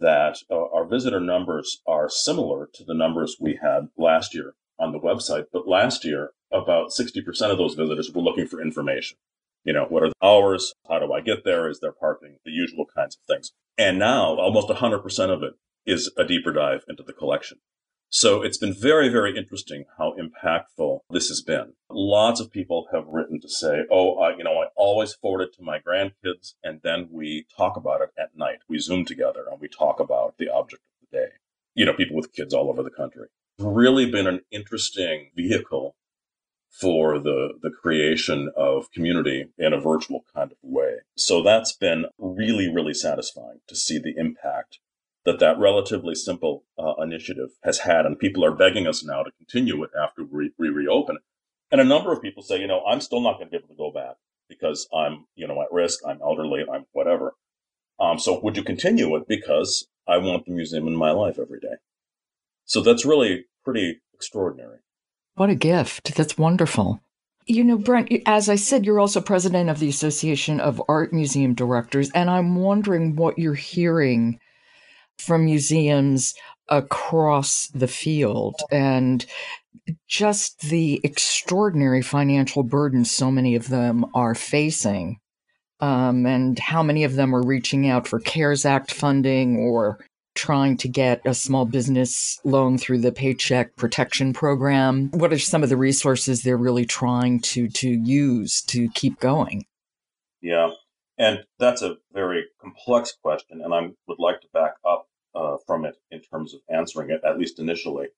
that 0.00 0.38
uh, 0.50 0.70
our 0.72 0.84
visitor 0.84 1.20
numbers 1.20 1.80
are 1.86 2.08
similar 2.08 2.68
to 2.74 2.84
the 2.84 2.94
numbers 2.94 3.36
we 3.40 3.58
had 3.60 3.88
last 3.96 4.34
year 4.34 4.54
on 4.78 4.92
the 4.92 5.00
website. 5.00 5.46
But 5.52 5.66
last 5.66 6.04
year, 6.04 6.30
about 6.52 6.90
60% 6.90 7.50
of 7.50 7.58
those 7.58 7.74
visitors 7.74 8.10
were 8.12 8.22
looking 8.22 8.46
for 8.46 8.60
information. 8.60 9.18
You 9.64 9.72
know, 9.72 9.86
what 9.88 10.02
are 10.02 10.08
the 10.08 10.26
hours? 10.26 10.72
How 10.88 10.98
do 10.98 11.12
I 11.12 11.20
get 11.20 11.44
there? 11.44 11.68
Is 11.68 11.80
there 11.80 11.92
parking? 11.92 12.36
The 12.44 12.52
usual 12.52 12.86
kinds 12.94 13.16
of 13.16 13.34
things. 13.34 13.52
And 13.76 13.98
now 13.98 14.38
almost 14.38 14.68
100% 14.68 15.30
of 15.30 15.42
it 15.42 15.54
is 15.84 16.10
a 16.16 16.24
deeper 16.24 16.52
dive 16.52 16.84
into 16.88 17.02
the 17.02 17.12
collection. 17.12 17.58
So 18.10 18.42
it's 18.42 18.56
been 18.56 18.74
very, 18.74 19.10
very 19.10 19.36
interesting 19.36 19.84
how 19.98 20.14
impactful 20.18 21.00
this 21.10 21.28
has 21.28 21.42
been. 21.42 21.74
Lots 21.90 22.40
of 22.40 22.50
people 22.50 22.88
have 22.92 23.06
written 23.06 23.38
to 23.40 23.48
say, 23.48 23.84
oh, 23.90 24.22
uh, 24.22 24.34
you 24.36 24.44
know, 24.44 24.62
I 24.62 24.68
always 24.76 25.12
forward 25.12 25.42
it 25.42 25.54
to 25.54 25.62
my 25.62 25.78
grandkids 25.78 26.54
and 26.64 26.80
then 26.82 27.08
we 27.10 27.46
talk 27.54 27.76
about 27.76 28.00
it 28.00 28.10
at 28.18 28.36
night. 28.36 28.60
We 28.66 28.78
Zoom 28.78 29.04
together 29.04 29.44
and 29.50 29.60
we 29.60 29.68
talk 29.68 30.00
about 30.00 30.38
the 30.38 30.48
object 30.48 30.82
of 30.82 31.08
the 31.10 31.18
day. 31.18 31.32
You 31.74 31.84
know, 31.84 31.92
people 31.92 32.16
with 32.16 32.32
kids 32.32 32.54
all 32.54 32.70
over 32.70 32.82
the 32.82 32.90
country. 32.90 33.28
Really 33.58 34.10
been 34.10 34.26
an 34.26 34.40
interesting 34.50 35.30
vehicle 35.36 35.94
for 36.70 37.18
the, 37.18 37.58
the 37.60 37.70
creation 37.70 38.50
of 38.56 38.90
community 38.90 39.48
in 39.58 39.72
a 39.74 39.80
virtual 39.80 40.24
kind 40.34 40.50
of 40.50 40.58
way. 40.62 40.96
So 41.16 41.42
that's 41.42 41.72
been 41.72 42.06
really, 42.18 42.72
really 42.72 42.94
satisfying 42.94 43.60
to 43.66 43.76
see 43.76 43.98
the 43.98 44.14
impact 44.16 44.78
that 45.24 45.40
that 45.40 45.58
relatively 45.58 46.14
simple 46.14 46.64
uh, 46.78 46.94
initiative 47.02 47.50
has 47.62 47.78
had, 47.80 48.06
and 48.06 48.18
people 48.18 48.44
are 48.44 48.54
begging 48.54 48.86
us 48.86 49.04
now 49.04 49.22
to 49.22 49.30
continue 49.32 49.82
it 49.82 49.90
after 50.00 50.24
we, 50.24 50.52
we 50.58 50.68
reopen. 50.68 51.18
And 51.70 51.80
a 51.80 51.84
number 51.84 52.12
of 52.12 52.22
people 52.22 52.42
say, 52.42 52.60
you 52.60 52.66
know, 52.66 52.82
I'm 52.86 53.00
still 53.00 53.20
not 53.20 53.34
going 53.34 53.46
to 53.46 53.50
be 53.50 53.56
able 53.56 53.68
to 53.68 53.74
go 53.74 53.90
back 53.90 54.16
because 54.48 54.88
I'm, 54.94 55.26
you 55.34 55.46
know, 55.46 55.60
at 55.60 55.72
risk, 55.72 56.00
I'm 56.06 56.20
elderly, 56.22 56.64
I'm 56.72 56.86
whatever. 56.92 57.34
Um, 58.00 58.18
so 58.18 58.40
would 58.40 58.56
you 58.56 58.62
continue 58.62 59.14
it 59.16 59.28
because 59.28 59.86
I 60.06 60.18
want 60.18 60.46
the 60.46 60.52
museum 60.52 60.86
in 60.86 60.96
my 60.96 61.10
life 61.10 61.38
every 61.38 61.60
day? 61.60 61.74
So 62.64 62.80
that's 62.80 63.04
really 63.04 63.46
pretty 63.64 64.00
extraordinary. 64.14 64.78
What 65.34 65.50
a 65.50 65.54
gift. 65.54 66.14
That's 66.14 66.38
wonderful. 66.38 67.00
You 67.46 67.64
know, 67.64 67.78
Brent, 67.78 68.12
as 68.26 68.48
I 68.48 68.56
said, 68.56 68.84
you're 68.84 69.00
also 69.00 69.20
president 69.20 69.70
of 69.70 69.78
the 69.78 69.88
Association 69.88 70.60
of 70.60 70.82
Art 70.88 71.12
Museum 71.12 71.54
Directors, 71.54 72.10
and 72.14 72.28
I'm 72.28 72.56
wondering 72.56 73.16
what 73.16 73.38
you're 73.38 73.54
hearing 73.54 74.38
from 75.18 75.46
museums 75.46 76.34
across 76.68 77.68
the 77.68 77.88
field 77.88 78.56
and 78.70 79.24
just 80.06 80.60
the 80.60 81.00
extraordinary 81.02 82.02
financial 82.02 82.62
burden 82.62 83.04
so 83.04 83.30
many 83.30 83.54
of 83.54 83.68
them 83.68 84.04
are 84.14 84.34
facing, 84.34 85.18
um, 85.80 86.26
and 86.26 86.58
how 86.58 86.82
many 86.82 87.04
of 87.04 87.14
them 87.14 87.34
are 87.34 87.42
reaching 87.42 87.88
out 87.88 88.06
for 88.06 88.20
CARES 88.20 88.64
Act 88.64 88.92
funding 88.92 89.56
or 89.56 89.98
trying 90.34 90.76
to 90.76 90.88
get 90.88 91.20
a 91.24 91.34
small 91.34 91.64
business 91.64 92.38
loan 92.44 92.78
through 92.78 92.98
the 92.98 93.10
Paycheck 93.10 93.74
Protection 93.74 94.32
Program. 94.32 95.10
What 95.10 95.32
are 95.32 95.38
some 95.38 95.64
of 95.64 95.68
the 95.68 95.76
resources 95.76 96.42
they're 96.42 96.56
really 96.56 96.86
trying 96.86 97.40
to 97.40 97.68
to 97.68 97.88
use 97.88 98.62
to 98.68 98.88
keep 98.90 99.18
going? 99.18 99.64
Yeah, 100.40 100.70
and 101.18 101.40
that's 101.58 101.82
a 101.82 101.96
very 102.12 102.44
complex 102.60 103.16
question, 103.20 103.60
and 103.62 103.74
I 103.74 103.80
would 104.06 104.18
like 104.20 104.40
to 104.42 104.48
back 104.52 104.74
up 104.88 105.07
uh, 105.34 105.56
from 105.66 105.84
it 105.84 105.96
in 106.10 106.20
terms 106.20 106.54
of 106.54 106.60
answering 106.68 107.10
it, 107.10 107.20
at 107.24 107.38
least 107.38 107.58
initially. 107.58 108.08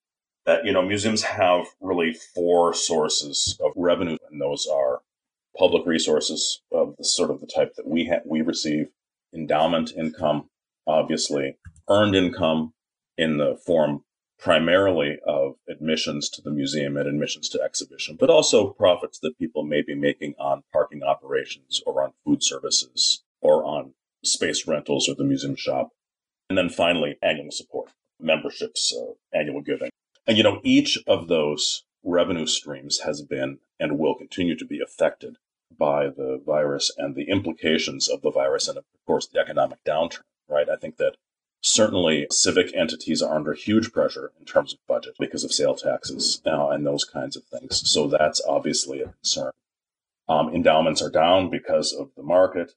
That, 0.47 0.65
you 0.65 0.73
know, 0.73 0.83
museums 0.83 1.23
have 1.23 1.67
really 1.81 2.15
four 2.35 2.73
sources 2.73 3.59
of 3.63 3.73
revenue, 3.77 4.17
and 4.31 4.41
those 4.41 4.67
are 4.67 5.01
public 5.59 5.87
resources 5.87 6.63
of 6.73 6.97
the 6.97 7.05
sort 7.05 7.31
of 7.31 7.41
the 7.41 7.47
type 7.47 7.75
that 7.77 7.87
we 7.87 8.07
ha- 8.07 8.23
we 8.25 8.41
receive, 8.41 8.89
endowment 9.35 9.93
income, 9.97 10.49
obviously, 10.87 11.57
earned 11.89 12.17
income 12.17 12.73
in 13.19 13.37
the 13.37 13.57
form 13.67 14.03
primarily 14.39 15.19
of 15.27 15.57
admissions 15.69 16.31
to 16.31 16.41
the 16.41 16.51
museum 16.51 16.97
and 16.97 17.07
admissions 17.07 17.49
to 17.51 17.61
exhibition, 17.63 18.17
but 18.19 18.31
also 18.31 18.71
profits 18.71 19.19
that 19.19 19.39
people 19.39 19.63
may 19.63 19.83
be 19.83 19.95
making 19.95 20.35
on 20.39 20.63
parking 20.73 21.03
operations 21.03 21.83
or 21.85 22.03
on 22.03 22.13
food 22.25 22.43
services 22.43 23.23
or 23.43 23.63
on 23.65 23.93
space 24.25 24.67
rentals 24.67 25.09
or 25.09 25.15
the 25.15 25.25
museum 25.25 25.57
shop. 25.57 25.91
And 26.51 26.59
then 26.59 26.69
finally, 26.69 27.17
annual 27.23 27.53
support, 27.53 27.91
memberships, 28.19 28.93
uh, 28.93 29.13
annual 29.33 29.61
giving. 29.61 29.91
And, 30.27 30.37
you 30.37 30.43
know, 30.43 30.61
each 30.65 30.99
of 31.07 31.29
those 31.29 31.85
revenue 32.03 32.47
streams 32.47 33.01
has 33.05 33.23
been 33.23 33.59
and 33.79 34.01
will 34.01 34.17
continue 34.17 34.57
to 34.57 34.67
be 34.67 34.81
affected 34.81 35.37
by 35.79 36.09
the 36.09 36.43
virus 36.45 36.91
and 36.99 37.15
the 37.15 37.31
implications 37.31 38.09
of 38.09 38.23
the 38.23 38.33
virus 38.33 38.67
and, 38.67 38.77
of 38.79 38.85
course, 39.07 39.29
the 39.29 39.39
economic 39.39 39.79
downturn, 39.87 40.23
right? 40.49 40.69
I 40.69 40.75
think 40.75 40.97
that 40.97 41.15
certainly 41.63 42.27
civic 42.33 42.75
entities 42.75 43.23
are 43.23 43.37
under 43.37 43.53
huge 43.53 43.93
pressure 43.93 44.33
in 44.41 44.45
terms 44.45 44.73
of 44.73 44.81
budget 44.89 45.15
because 45.21 45.45
of 45.45 45.53
sale 45.53 45.77
taxes 45.77 46.43
uh, 46.47 46.71
and 46.71 46.85
those 46.85 47.05
kinds 47.05 47.37
of 47.37 47.45
things. 47.45 47.89
So 47.89 48.09
that's 48.09 48.43
obviously 48.49 49.03
a 49.03 49.13
concern. 49.13 49.53
Um, 50.29 50.53
endowments 50.53 51.01
are 51.01 51.11
down 51.11 51.49
because 51.49 51.93
of 51.93 52.11
the 52.17 52.25
market 52.25 52.75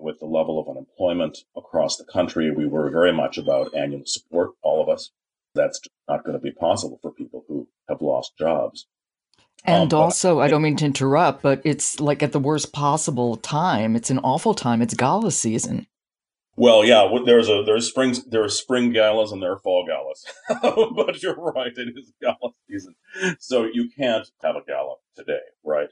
with 0.00 0.20
the 0.20 0.26
level 0.26 0.58
of 0.58 0.68
unemployment 0.68 1.38
across 1.56 1.96
the 1.96 2.04
country, 2.04 2.50
we 2.50 2.66
were 2.66 2.90
very 2.90 3.12
much 3.12 3.38
about 3.38 3.74
annual 3.74 4.04
support, 4.06 4.50
all 4.62 4.82
of 4.82 4.88
us. 4.88 5.10
That's 5.54 5.80
not 6.08 6.24
going 6.24 6.36
to 6.36 6.42
be 6.42 6.52
possible 6.52 6.98
for 7.00 7.10
people 7.10 7.44
who 7.48 7.68
have 7.88 8.02
lost 8.02 8.32
jobs. 8.38 8.86
And 9.64 9.92
um, 9.92 10.00
also, 10.00 10.40
I 10.40 10.48
don't 10.48 10.62
mean 10.62 10.76
to 10.76 10.84
interrupt, 10.84 11.42
but 11.42 11.60
it's 11.64 11.98
like 11.98 12.22
at 12.22 12.32
the 12.32 12.38
worst 12.38 12.72
possible 12.72 13.36
time. 13.36 13.96
It's 13.96 14.10
an 14.10 14.18
awful 14.20 14.54
time. 14.54 14.82
It's 14.82 14.94
gala 14.94 15.32
season. 15.32 15.86
Well, 16.58 16.84
yeah, 16.84 17.06
there's 17.26 17.50
a 17.50 17.62
there's 17.66 17.86
spring 17.86 18.14
there 18.28 18.42
are 18.42 18.48
spring 18.48 18.90
galas 18.90 19.30
and 19.30 19.42
there 19.42 19.52
are 19.52 19.58
fall 19.58 19.86
galas, 19.86 20.24
but 20.96 21.22
you're 21.22 21.34
right, 21.34 21.72
it 21.76 21.94
is 21.94 22.12
gala 22.22 22.52
season, 22.66 22.94
so 23.38 23.68
you 23.70 23.90
can't 23.90 24.26
have 24.42 24.56
a 24.56 24.62
gala 24.66 24.94
today, 25.14 25.40
right? 25.62 25.90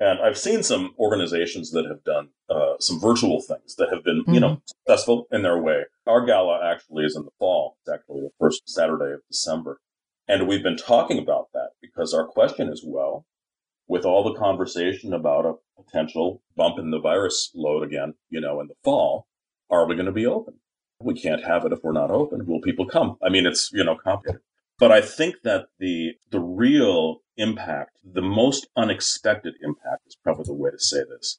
And 0.00 0.20
I've 0.20 0.38
seen 0.38 0.62
some 0.62 0.94
organizations 0.98 1.70
that 1.70 1.86
have 1.86 2.02
done 2.02 2.30
uh, 2.50 2.74
some 2.80 3.00
virtual 3.00 3.40
things 3.40 3.76
that 3.76 3.90
have 3.90 4.02
been, 4.02 4.22
mm-hmm. 4.22 4.34
you 4.34 4.40
know, 4.40 4.48
mm-hmm. 4.48 4.66
successful 4.66 5.26
in 5.30 5.42
their 5.42 5.60
way. 5.60 5.84
Our 6.06 6.26
gala 6.26 6.60
actually 6.64 7.04
is 7.04 7.16
in 7.16 7.24
the 7.24 7.30
fall. 7.38 7.76
It's 7.80 7.94
actually 7.94 8.22
the 8.22 8.32
first 8.40 8.68
Saturday 8.68 9.14
of 9.14 9.20
December. 9.30 9.80
And 10.26 10.48
we've 10.48 10.62
been 10.62 10.76
talking 10.76 11.18
about 11.18 11.48
that 11.52 11.70
because 11.80 12.12
our 12.12 12.26
question 12.26 12.68
is, 12.68 12.82
well, 12.84 13.26
with 13.86 14.04
all 14.04 14.24
the 14.24 14.38
conversation 14.38 15.12
about 15.12 15.44
a 15.44 15.82
potential 15.82 16.42
bump 16.56 16.78
in 16.78 16.90
the 16.90 17.00
virus 17.00 17.50
load 17.54 17.82
again, 17.82 18.14
you 18.30 18.40
know, 18.40 18.60
in 18.60 18.68
the 18.68 18.74
fall, 18.82 19.26
are 19.70 19.86
we 19.86 19.94
going 19.94 20.06
to 20.06 20.12
be 20.12 20.26
open? 20.26 20.54
We 21.00 21.14
can't 21.14 21.44
have 21.44 21.64
it 21.66 21.72
if 21.72 21.80
we're 21.82 21.92
not 21.92 22.10
open. 22.10 22.46
Will 22.46 22.60
people 22.60 22.86
come? 22.86 23.16
I 23.22 23.28
mean, 23.28 23.46
it's, 23.46 23.70
you 23.72 23.84
know, 23.84 23.96
complicated. 23.96 24.40
But 24.78 24.90
I 24.90 25.00
think 25.00 25.36
that 25.44 25.66
the 25.78 26.12
the 26.30 26.40
real 26.40 27.20
impact, 27.36 27.98
the 28.04 28.22
most 28.22 28.68
unexpected 28.76 29.54
impact 29.62 30.06
is 30.06 30.16
probably 30.16 30.44
the 30.44 30.54
way 30.54 30.70
to 30.70 30.78
say 30.78 31.04
this, 31.08 31.38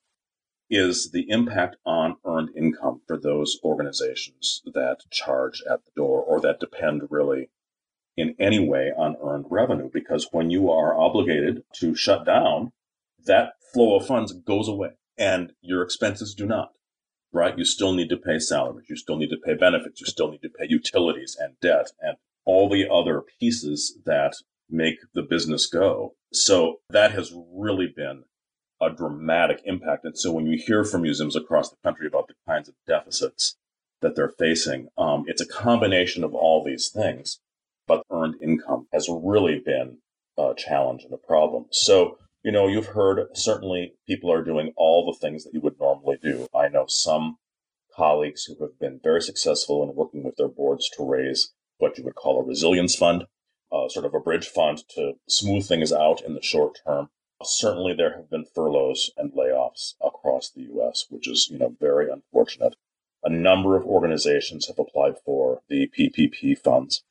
is 0.69 1.11
the 1.11 1.29
impact 1.29 1.75
on 1.85 2.17
earned 2.25 2.49
income 2.55 3.01
for 3.07 3.17
those 3.17 3.59
organizations 3.63 4.61
that 4.73 4.97
charge 5.11 5.61
at 5.69 5.85
the 5.85 5.91
door 5.95 6.21
or 6.21 6.41
that 6.41 6.59
depend 6.59 7.03
really 7.09 7.49
in 8.17 8.35
any 8.39 8.59
way 8.59 8.91
on 8.97 9.15
earned 9.21 9.45
revenue. 9.49 9.89
Because 9.93 10.29
when 10.31 10.49
you 10.49 10.71
are 10.71 10.97
obligated 10.97 11.63
to 11.75 11.95
shut 11.95 12.25
down, 12.25 12.71
that 13.25 13.53
flow 13.73 13.95
of 13.95 14.07
funds 14.07 14.33
goes 14.33 14.67
away 14.67 14.91
and 15.17 15.53
your 15.61 15.83
expenses 15.83 16.33
do 16.33 16.45
not, 16.45 16.71
right? 17.31 17.57
You 17.57 17.65
still 17.65 17.93
need 17.93 18.09
to 18.09 18.17
pay 18.17 18.39
salaries. 18.39 18.87
You 18.89 18.95
still 18.95 19.17
need 19.17 19.29
to 19.29 19.37
pay 19.37 19.53
benefits. 19.53 20.01
You 20.01 20.07
still 20.07 20.31
need 20.31 20.41
to 20.41 20.49
pay 20.49 20.65
utilities 20.67 21.37
and 21.39 21.59
debt 21.61 21.91
and 22.01 22.17
all 22.45 22.69
the 22.69 22.87
other 22.89 23.21
pieces 23.39 23.99
that 24.05 24.35
make 24.69 24.97
the 25.13 25.23
business 25.23 25.67
go. 25.67 26.15
So 26.33 26.77
that 26.89 27.11
has 27.11 27.33
really 27.53 27.87
been 27.95 28.23
a 28.81 28.89
dramatic 28.89 29.61
impact. 29.65 30.05
And 30.05 30.17
so 30.17 30.31
when 30.31 30.45
you 30.45 30.57
hear 30.57 30.83
from 30.83 31.03
museums 31.03 31.35
across 31.35 31.69
the 31.69 31.77
country 31.83 32.07
about 32.07 32.27
the 32.27 32.33
kinds 32.47 32.67
of 32.67 32.75
deficits 32.87 33.55
that 34.01 34.15
they're 34.15 34.33
facing, 34.37 34.89
um, 34.97 35.23
it's 35.27 35.41
a 35.41 35.47
combination 35.47 36.23
of 36.23 36.33
all 36.33 36.63
these 36.63 36.89
things. 36.89 37.39
But 37.87 38.03
earned 38.11 38.35
income 38.41 38.87
has 38.91 39.07
really 39.09 39.61
been 39.63 39.99
a 40.37 40.53
challenge 40.57 41.03
and 41.03 41.13
a 41.13 41.17
problem. 41.17 41.67
So, 41.71 42.17
you 42.43 42.51
know, 42.51 42.67
you've 42.67 42.87
heard 42.87 43.27
certainly 43.35 43.93
people 44.07 44.31
are 44.31 44.43
doing 44.43 44.73
all 44.75 45.05
the 45.05 45.17
things 45.19 45.43
that 45.43 45.53
you 45.53 45.61
would 45.61 45.79
normally 45.79 46.17
do. 46.21 46.47
I 46.53 46.67
know 46.67 46.85
some 46.87 47.37
colleagues 47.95 48.43
who 48.43 48.55
have 48.61 48.77
been 48.79 48.99
very 49.01 49.21
successful 49.21 49.83
in 49.83 49.95
working 49.95 50.23
with 50.23 50.35
their 50.35 50.47
boards 50.47 50.89
to 50.97 51.09
raise 51.09 51.53
what 51.77 51.97
you 51.97 52.03
would 52.03 52.15
call 52.15 52.41
a 52.41 52.43
resilience 52.43 52.95
fund, 52.95 53.25
uh, 53.75 53.89
sort 53.89 54.05
of 54.05 54.13
a 54.13 54.19
bridge 54.19 54.47
fund 54.47 54.83
to 54.89 55.13
smooth 55.27 55.67
things 55.67 55.91
out 55.91 56.21
in 56.21 56.33
the 56.33 56.41
short 56.41 56.79
term. 56.85 57.09
Certainly, 57.43 57.95
there 57.95 58.15
have 58.15 58.29
been 58.29 58.45
furloughs 58.45 59.11
and 59.17 59.33
layoffs 59.33 59.95
across 60.03 60.49
the 60.49 60.61
U.S., 60.61 61.05
which 61.09 61.27
is 61.27 61.49
you 61.51 61.57
know 61.57 61.75
very 61.79 62.09
unfortunate. 62.09 62.75
A 63.23 63.29
number 63.29 63.75
of 63.75 63.85
organizations 63.85 64.67
have 64.67 64.79
applied 64.79 65.15
for 65.25 65.61
the 65.67 65.89
PPP 65.97 66.57
funds, 66.57 67.03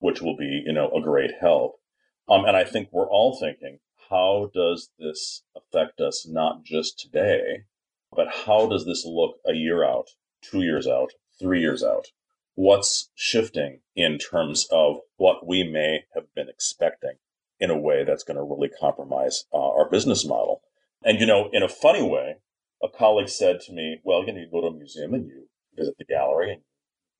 which 0.00 0.20
will 0.20 0.36
be 0.36 0.62
you 0.66 0.72
know 0.72 0.90
a 0.90 1.00
great 1.00 1.32
help. 1.40 1.80
Um, 2.28 2.44
and 2.44 2.56
I 2.56 2.64
think 2.64 2.88
we're 2.90 3.08
all 3.08 3.38
thinking, 3.38 3.78
how 4.10 4.50
does 4.54 4.90
this 4.98 5.42
affect 5.56 6.00
us 6.00 6.26
not 6.26 6.64
just 6.64 6.98
today, 6.98 7.64
but 8.12 8.28
how 8.46 8.66
does 8.66 8.84
this 8.84 9.04
look 9.04 9.38
a 9.46 9.54
year 9.54 9.84
out, 9.84 10.08
two 10.42 10.62
years 10.62 10.86
out, 10.86 11.12
three 11.38 11.60
years 11.60 11.82
out? 11.82 12.08
What's 12.54 13.10
shifting 13.14 13.80
in 13.96 14.18
terms 14.18 14.66
of 14.70 14.98
what 15.16 15.46
we 15.46 15.64
may 15.64 16.04
have 16.14 16.32
been 16.34 16.48
expecting 16.48 17.14
in 17.60 17.70
a 17.70 17.78
way 17.78 18.04
that's 18.04 18.24
going 18.24 18.36
to 18.36 18.42
really 18.42 18.68
compromise 18.68 19.44
uh, 19.52 19.58
our 19.58 19.88
business 19.88 20.26
model. 20.26 20.62
And, 21.04 21.20
you 21.20 21.26
know, 21.26 21.48
in 21.52 21.62
a 21.62 21.68
funny 21.68 22.02
way, 22.02 22.36
a 22.82 22.88
colleague 22.88 23.28
said 23.28 23.60
to 23.60 23.72
me, 23.72 23.98
well, 24.04 24.24
you 24.24 24.32
know, 24.32 24.40
you 24.40 24.48
go 24.50 24.60
to 24.60 24.68
a 24.68 24.72
museum 24.72 25.14
and 25.14 25.26
you 25.26 25.48
visit 25.76 25.96
the 25.98 26.04
gallery 26.04 26.52
and 26.52 26.62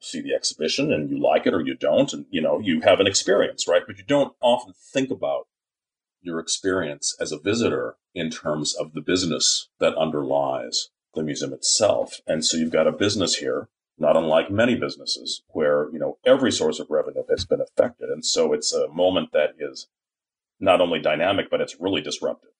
see 0.01 0.21
the 0.21 0.35
exhibition 0.35 0.93
and 0.93 1.11
you 1.11 1.21
like 1.21 1.47
it 1.47 1.55
or 1.55 1.61
you 1.61 1.75
don't, 1.75 2.13
and 2.13 2.27
you 2.31 2.41
know, 2.41 2.59
you 2.59 2.81
have 2.83 3.01
an 3.01 3.07
experience, 3.07 3.67
right? 3.67 3.83
But 3.87 3.99
you 3.99 4.05
don't 4.05 4.35
often 4.41 4.75
think 4.93 5.11
about 5.11 5.47
your 6.21 6.41
experience 6.41 7.17
as 7.21 7.33
a 7.33 7.39
visitor 7.39 7.97
in 8.15 8.31
terms 8.31 8.75
of 8.75 8.93
the 8.93 9.01
business 9.01 9.69
that 9.79 9.97
underlies 9.97 10.89
the 11.15 11.23
museum 11.23 11.53
itself. 11.53 12.21
And 12.27 12.45
so 12.45 12.57
you've 12.57 12.73
got 12.73 12.87
a 12.87 12.93
business 12.93 13.37
here, 13.37 13.69
not 13.99 14.17
unlike 14.17 14.51
many 14.51 14.75
businesses, 14.75 15.43
where, 15.49 15.89
you 15.93 15.99
know, 15.99 16.19
every 16.27 16.51
source 16.51 16.81
of 16.81 16.91
revenue 16.91 17.23
has 17.31 17.45
been 17.45 17.61
affected. 17.61 18.09
And 18.09 18.25
so 18.25 18.53
it's 18.53 18.73
a 18.73 18.89
moment 18.89 19.31
that 19.33 19.51
is 19.59 19.89
not 20.59 20.81
only 20.81 21.01
dynamic, 21.01 21.47
but 21.51 21.61
it's 21.61 21.81
really 21.81 22.01
disruptive. 22.01 22.51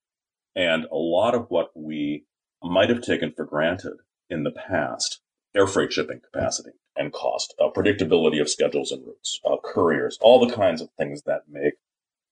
And 0.55 0.85
a 0.85 0.97
lot 0.97 1.35
of 1.35 1.47
what 1.49 1.71
we 1.75 2.25
might 2.63 2.89
have 2.89 3.03
taken 3.03 3.33
for 3.33 3.45
granted 3.45 3.99
in 4.31 4.45
the 4.45 4.53
past, 4.53 5.21
air 5.55 5.67
freight 5.67 5.93
shipping 5.93 6.21
capacity 6.21 6.71
and 6.97 7.13
cost, 7.13 7.55
uh, 7.61 7.69
predictability 7.75 8.41
of 8.41 8.49
schedules 8.49 8.93
and 8.93 9.05
routes, 9.05 9.41
uh, 9.45 9.57
couriers, 9.63 10.19
all 10.21 10.45
the 10.45 10.55
kinds 10.55 10.81
of 10.81 10.89
things 10.97 11.23
that 11.23 11.43
make 11.51 11.75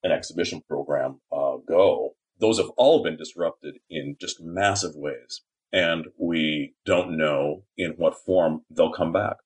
an 0.04 0.12
exhibition 0.12 0.62
program 0.68 1.20
uh, 1.32 1.56
go, 1.66 2.14
those 2.38 2.58
have 2.58 2.70
all 2.76 3.02
been 3.02 3.16
disrupted 3.16 3.78
in 3.90 4.16
just 4.20 4.40
massive 4.40 4.94
ways. 4.94 5.42
And 5.72 6.06
we 6.18 6.74
don't 6.84 7.16
know 7.16 7.62
in 7.82 7.92
what 7.92 8.14
form 8.24 8.62
they'll 8.70 8.92
come 8.92 9.12
back. 9.12 9.36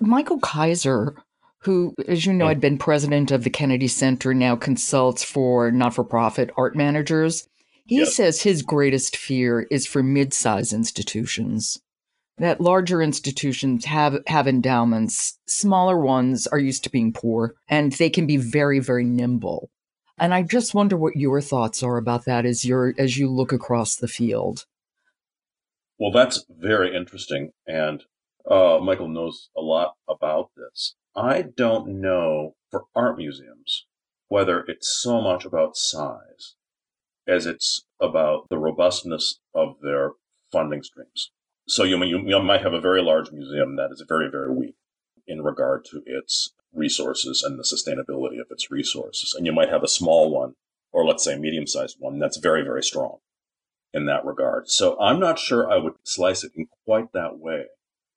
Michael 0.00 0.38
Kaiser, 0.38 1.16
who, 1.60 1.94
as 2.06 2.24
you 2.24 2.32
know, 2.32 2.48
had 2.48 2.60
been 2.60 2.78
president 2.78 3.30
of 3.30 3.44
the 3.44 3.50
Kennedy 3.50 3.88
Center, 3.88 4.32
now 4.32 4.56
consults 4.56 5.24
for 5.24 5.70
not 5.70 5.94
for 5.94 6.04
profit 6.04 6.50
art 6.56 6.76
managers. 6.76 7.48
He 7.84 7.98
yes. 7.98 8.14
says 8.14 8.42
his 8.42 8.62
greatest 8.62 9.16
fear 9.16 9.66
is 9.70 9.86
for 9.86 10.02
mid 10.02 10.32
sized 10.32 10.72
institutions 10.72 11.80
that 12.38 12.60
larger 12.60 13.02
institutions 13.02 13.84
have 13.84 14.18
have 14.26 14.46
endowments 14.46 15.38
smaller 15.46 15.98
ones 15.98 16.46
are 16.46 16.58
used 16.58 16.84
to 16.84 16.90
being 16.90 17.12
poor 17.12 17.54
and 17.68 17.92
they 17.92 18.10
can 18.10 18.26
be 18.26 18.36
very 18.36 18.78
very 18.78 19.04
nimble 19.04 19.70
and 20.18 20.32
i 20.32 20.42
just 20.42 20.74
wonder 20.74 20.96
what 20.96 21.16
your 21.16 21.40
thoughts 21.40 21.82
are 21.82 21.96
about 21.96 22.24
that 22.24 22.46
as 22.46 22.64
you 22.64 22.94
as 22.98 23.18
you 23.18 23.28
look 23.28 23.52
across 23.52 23.96
the 23.96 24.08
field 24.08 24.64
well 25.98 26.10
that's 26.10 26.44
very 26.48 26.94
interesting 26.94 27.52
and 27.66 28.04
uh, 28.50 28.78
michael 28.80 29.08
knows 29.08 29.50
a 29.56 29.60
lot 29.60 29.94
about 30.08 30.50
this 30.56 30.94
i 31.14 31.42
don't 31.42 31.88
know 31.88 32.54
for 32.70 32.84
art 32.94 33.16
museums 33.16 33.86
whether 34.28 34.60
it's 34.68 34.98
so 35.00 35.20
much 35.20 35.44
about 35.44 35.76
size 35.76 36.54
as 37.26 37.46
it's 37.46 37.84
about 38.00 38.48
the 38.48 38.58
robustness 38.58 39.40
of 39.54 39.76
their 39.82 40.12
funding 40.50 40.82
streams 40.82 41.30
so 41.68 41.84
you, 41.84 42.02
you, 42.04 42.26
you 42.26 42.42
might 42.42 42.62
have 42.62 42.72
a 42.72 42.80
very 42.80 43.02
large 43.02 43.30
museum 43.30 43.76
that 43.76 43.90
is 43.92 44.02
very, 44.08 44.30
very 44.30 44.50
weak 44.50 44.74
in 45.26 45.42
regard 45.42 45.84
to 45.90 46.02
its 46.06 46.54
resources 46.72 47.42
and 47.42 47.58
the 47.58 47.62
sustainability 47.62 48.40
of 48.40 48.46
its 48.50 48.70
resources. 48.70 49.34
And 49.36 49.44
you 49.44 49.52
might 49.52 49.68
have 49.68 49.82
a 49.82 49.88
small 49.88 50.30
one, 50.30 50.54
or 50.92 51.04
let's 51.04 51.22
say 51.22 51.38
medium 51.38 51.66
sized 51.66 51.96
one, 51.98 52.18
that's 52.18 52.38
very, 52.38 52.62
very 52.62 52.82
strong 52.82 53.18
in 53.92 54.06
that 54.06 54.24
regard. 54.24 54.68
So 54.68 54.98
I'm 55.00 55.18
not 55.18 55.38
sure 55.38 55.70
I 55.70 55.78
would 55.78 55.94
slice 56.04 56.44
it 56.44 56.52
in 56.54 56.68
quite 56.84 57.12
that 57.12 57.38
way. 57.38 57.64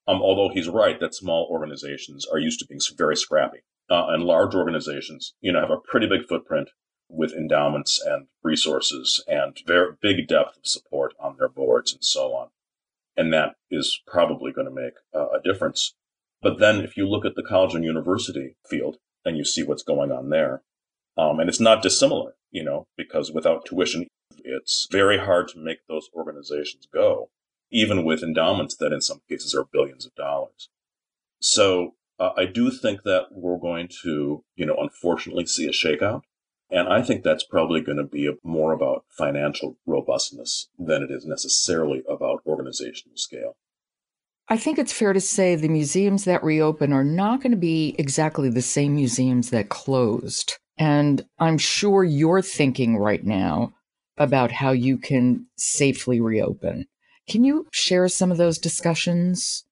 Um, 0.06 0.20
although 0.20 0.52
he's 0.52 0.68
right 0.68 0.98
that 1.00 1.14
small 1.14 1.48
organizations 1.50 2.26
are 2.26 2.38
used 2.38 2.58
to 2.60 2.66
being 2.66 2.80
very 2.96 3.16
scrappy. 3.16 3.58
Uh, 3.90 4.06
and 4.08 4.24
large 4.24 4.54
organizations, 4.54 5.34
you 5.40 5.52
know, 5.52 5.60
have 5.60 5.70
a 5.70 5.76
pretty 5.76 6.06
big 6.06 6.26
footprint 6.26 6.70
with 7.08 7.32
endowments 7.32 8.02
and 8.04 8.26
resources 8.42 9.22
and 9.28 9.60
very 9.66 9.92
big 10.00 10.26
depth 10.26 10.56
of 10.56 10.66
support 10.66 11.12
on 11.20 11.36
their 11.36 11.48
boards 11.48 11.92
and 11.92 12.02
so 12.02 12.34
on 12.34 12.48
and 13.16 13.32
that 13.32 13.56
is 13.70 14.00
probably 14.06 14.52
going 14.52 14.66
to 14.66 14.74
make 14.74 14.94
uh, 15.14 15.28
a 15.28 15.40
difference. 15.42 15.94
But 16.40 16.58
then 16.58 16.80
if 16.80 16.96
you 16.96 17.08
look 17.08 17.24
at 17.24 17.34
the 17.34 17.42
college 17.42 17.74
and 17.74 17.84
university 17.84 18.56
field 18.68 18.96
and 19.24 19.36
you 19.36 19.44
see 19.44 19.62
what's 19.62 19.82
going 19.82 20.10
on 20.10 20.30
there, 20.30 20.62
um, 21.16 21.38
and 21.38 21.48
it's 21.48 21.60
not 21.60 21.82
dissimilar, 21.82 22.34
you 22.50 22.64
know, 22.64 22.86
because 22.96 23.30
without 23.30 23.66
tuition, 23.66 24.06
it's 24.44 24.86
very 24.90 25.18
hard 25.18 25.48
to 25.48 25.58
make 25.58 25.86
those 25.88 26.08
organizations 26.14 26.86
go, 26.92 27.30
even 27.70 28.04
with 28.04 28.22
endowments 28.22 28.76
that 28.76 28.92
in 28.92 29.00
some 29.00 29.20
cases 29.28 29.54
are 29.54 29.66
billions 29.72 30.06
of 30.06 30.14
dollars. 30.14 30.68
So 31.40 31.94
uh, 32.18 32.30
I 32.36 32.46
do 32.46 32.70
think 32.70 33.02
that 33.02 33.26
we're 33.30 33.58
going 33.58 33.88
to, 34.02 34.44
you 34.54 34.66
know, 34.66 34.76
unfortunately 34.78 35.46
see 35.46 35.66
a 35.66 35.70
shakeout. 35.70 36.22
And 36.70 36.88
I 36.88 37.02
think 37.02 37.22
that's 37.22 37.44
probably 37.44 37.82
going 37.82 37.98
to 37.98 38.04
be 38.04 38.30
more 38.42 38.72
about 38.72 39.04
financial 39.10 39.76
robustness 39.84 40.68
than 40.78 41.02
it 41.02 41.10
is 41.10 41.26
necessarily 41.26 42.02
about 42.08 42.40
organizational 42.46 43.16
scale. 43.16 43.56
I 44.48 44.56
think 44.56 44.78
it's 44.78 44.92
fair 44.92 45.12
to 45.12 45.20
say 45.20 45.54
the 45.54 45.68
museums 45.68 46.24
that 46.24 46.42
reopen 46.42 46.92
are 46.92 47.04
not 47.04 47.42
going 47.42 47.52
to 47.52 47.58
be 47.58 47.94
exactly 47.98 48.48
the 48.48 48.62
same 48.62 48.94
museums 48.94 49.50
that 49.50 49.68
closed. 49.68 50.58
And 50.78 51.24
I'm 51.38 51.58
sure 51.58 52.04
you're 52.04 52.42
thinking 52.42 52.96
right 52.96 53.24
now 53.24 53.74
about 54.16 54.52
how 54.52 54.72
you 54.72 54.98
can 54.98 55.46
safely 55.56 56.20
reopen. 56.20 56.86
Can 57.28 57.44
you 57.44 57.66
share 57.72 58.08
some 58.08 58.30
of 58.30 58.38
those 58.38 58.58
discussions? 58.58 59.64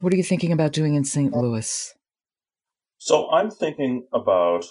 What 0.00 0.12
are 0.12 0.16
you 0.16 0.22
thinking 0.22 0.52
about 0.52 0.72
doing 0.72 0.94
in 0.94 1.04
St. 1.04 1.32
Louis? 1.32 1.94
So 2.98 3.30
I'm 3.30 3.50
thinking 3.50 4.06
about 4.12 4.64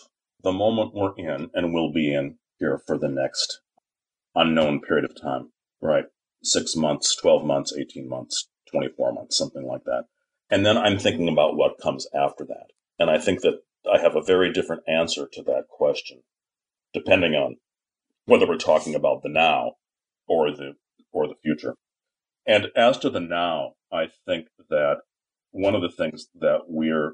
the 0.44 0.52
moment 0.52 0.94
we're 0.94 1.16
in 1.18 1.50
and 1.54 1.74
will 1.74 1.92
be 1.92 2.14
in 2.14 2.38
here 2.60 2.82
for 2.86 2.98
the 2.98 3.10
next 3.10 3.62
unknown 4.36 4.82
period 4.82 5.06
of 5.06 5.20
time, 5.22 5.52
right? 5.82 6.06
Six 6.42 6.76
months, 6.76 7.16
12 7.16 7.46
months, 7.46 7.74
18 7.78 8.10
months, 8.10 8.50
24 8.72 9.14
months, 9.14 9.38
something 9.38 9.66
like 9.66 9.84
that. 9.86 10.06
And 10.50 10.66
then 10.66 10.78
I'm 10.78 11.00
thinking 11.00 11.30
about 11.30 11.56
what 11.56 11.80
comes 11.82 12.08
after 12.14 12.46
that. 12.46 12.68
And 13.00 13.10
I 13.10 13.18
think 13.18 13.42
that 13.42 13.62
I 13.92 14.00
have 14.00 14.16
a 14.16 14.22
very 14.22 14.52
different 14.52 14.84
answer 14.88 15.28
to 15.32 15.44
that 15.44 15.68
question, 15.70 16.24
depending 16.94 17.34
on 17.34 17.58
whether 18.26 18.48
we're 18.48 18.58
talking 18.58 18.96
about 18.96 19.22
the 19.24 19.30
now 19.30 19.74
or 20.28 20.52
the, 20.52 20.74
or 21.12 21.28
the 21.28 21.36
future. 21.44 21.76
And 22.46 22.68
as 22.76 22.98
to 23.00 23.10
the 23.10 23.20
now, 23.20 23.74
I 23.92 24.08
think 24.26 24.48
that 24.70 24.98
one 25.52 25.76
of 25.76 25.82
the 25.82 25.90
things 25.90 26.28
that 26.40 26.62
we're 26.68 27.14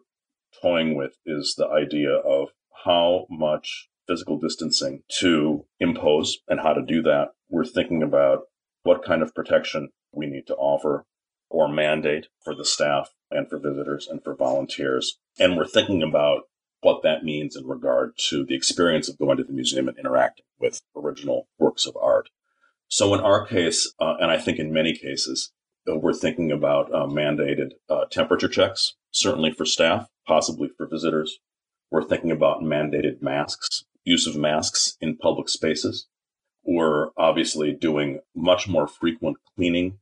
toying 0.61 0.95
with 0.95 1.17
is 1.25 1.55
the 1.57 1.67
idea 1.67 2.15
of 2.15 2.49
how 2.85 3.27
much 3.29 3.89
physical 4.07 4.39
distancing 4.39 5.03
to 5.19 5.65
impose 5.79 6.39
and 6.47 6.61
how 6.61 6.73
to 6.73 6.81
do 6.81 7.01
that. 7.03 7.29
We're 7.49 7.65
thinking 7.65 8.01
about 8.01 8.43
what 8.83 9.03
kind 9.03 9.21
of 9.21 9.35
protection 9.35 9.89
we 10.11 10.25
need 10.25 10.47
to 10.47 10.55
offer 10.55 11.05
or 11.49 11.67
mandate 11.67 12.27
for 12.43 12.55
the 12.55 12.65
staff 12.65 13.09
and 13.29 13.47
for 13.49 13.59
visitors 13.59 14.07
and 14.07 14.23
for 14.23 14.35
volunteers. 14.35 15.19
And 15.39 15.55
we're 15.55 15.67
thinking 15.67 16.01
about 16.01 16.43
what 16.81 17.03
that 17.03 17.23
means 17.23 17.55
in 17.55 17.67
regard 17.67 18.13
to 18.29 18.45
the 18.45 18.55
experience 18.55 19.09
of 19.09 19.17
going 19.17 19.37
to 19.37 19.43
the 19.43 19.53
museum 19.53 19.87
and 19.87 19.97
interacting 19.97 20.45
with 20.59 20.81
original 20.95 21.47
works 21.57 21.85
of 21.85 21.97
art. 21.97 22.29
So 22.87 23.13
in 23.13 23.19
our 23.19 23.45
case, 23.45 23.93
uh, 23.99 24.15
and 24.19 24.31
I 24.31 24.37
think 24.37 24.59
in 24.59 24.73
many 24.73 24.95
cases, 24.95 25.51
uh, 25.89 25.95
we're 25.95 26.13
thinking 26.13 26.51
about 26.51 26.93
uh, 26.93 27.05
mandated 27.05 27.71
uh, 27.89 28.05
temperature 28.11 28.47
checks, 28.47 28.95
certainly 29.11 29.51
for 29.51 29.65
staff, 29.65 30.07
possibly 30.25 30.69
for 30.77 30.87
visitors, 30.87 31.39
we're 31.91 32.03
thinking 32.03 32.31
about 32.31 32.61
mandated 32.61 33.21
masks, 33.21 33.85
use 34.03 34.27
of 34.27 34.35
masks 34.35 34.95
in 35.01 35.17
public 35.17 35.49
spaces. 35.49 36.07
We're 36.63 37.09
obviously 37.17 37.73
doing 37.73 38.19
much 38.35 38.67
more 38.67 38.87
frequent 38.87 39.37
cleaning 39.55 39.97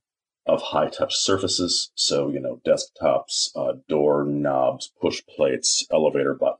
of 0.45 0.61
high 0.61 0.89
touch 0.89 1.15
surfaces. 1.15 1.91
So, 1.95 2.29
you 2.29 2.39
know, 2.39 2.61
desktops, 2.65 3.49
uh, 3.55 3.73
door 3.87 4.25
knobs, 4.25 4.91
push 5.01 5.21
plates, 5.25 5.85
elevator 5.91 6.33
buttons, 6.33 6.56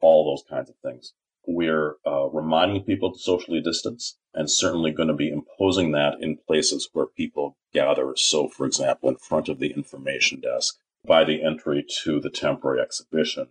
all 0.00 0.30
those 0.30 0.44
kinds 0.48 0.70
of 0.70 0.76
things. 0.76 1.12
We're 1.46 1.94
uh, 2.04 2.28
reminding 2.30 2.82
people 2.82 3.12
to 3.12 3.18
socially 3.18 3.60
distance 3.60 4.18
and 4.34 4.50
certainly 4.50 4.90
going 4.90 5.08
to 5.08 5.14
be 5.14 5.30
imposing 5.30 5.92
that 5.92 6.14
in 6.20 6.38
places 6.46 6.88
where 6.92 7.06
people 7.06 7.56
gather. 7.72 8.14
So, 8.16 8.48
for 8.48 8.66
example, 8.66 9.08
in 9.08 9.16
front 9.16 9.48
of 9.48 9.60
the 9.60 9.72
information 9.72 10.40
desk 10.40 10.76
by 11.06 11.24
the 11.24 11.42
entry 11.44 11.84
to 12.02 12.20
the 12.20 12.30
temporary 12.30 12.80
exhibition 12.80 13.48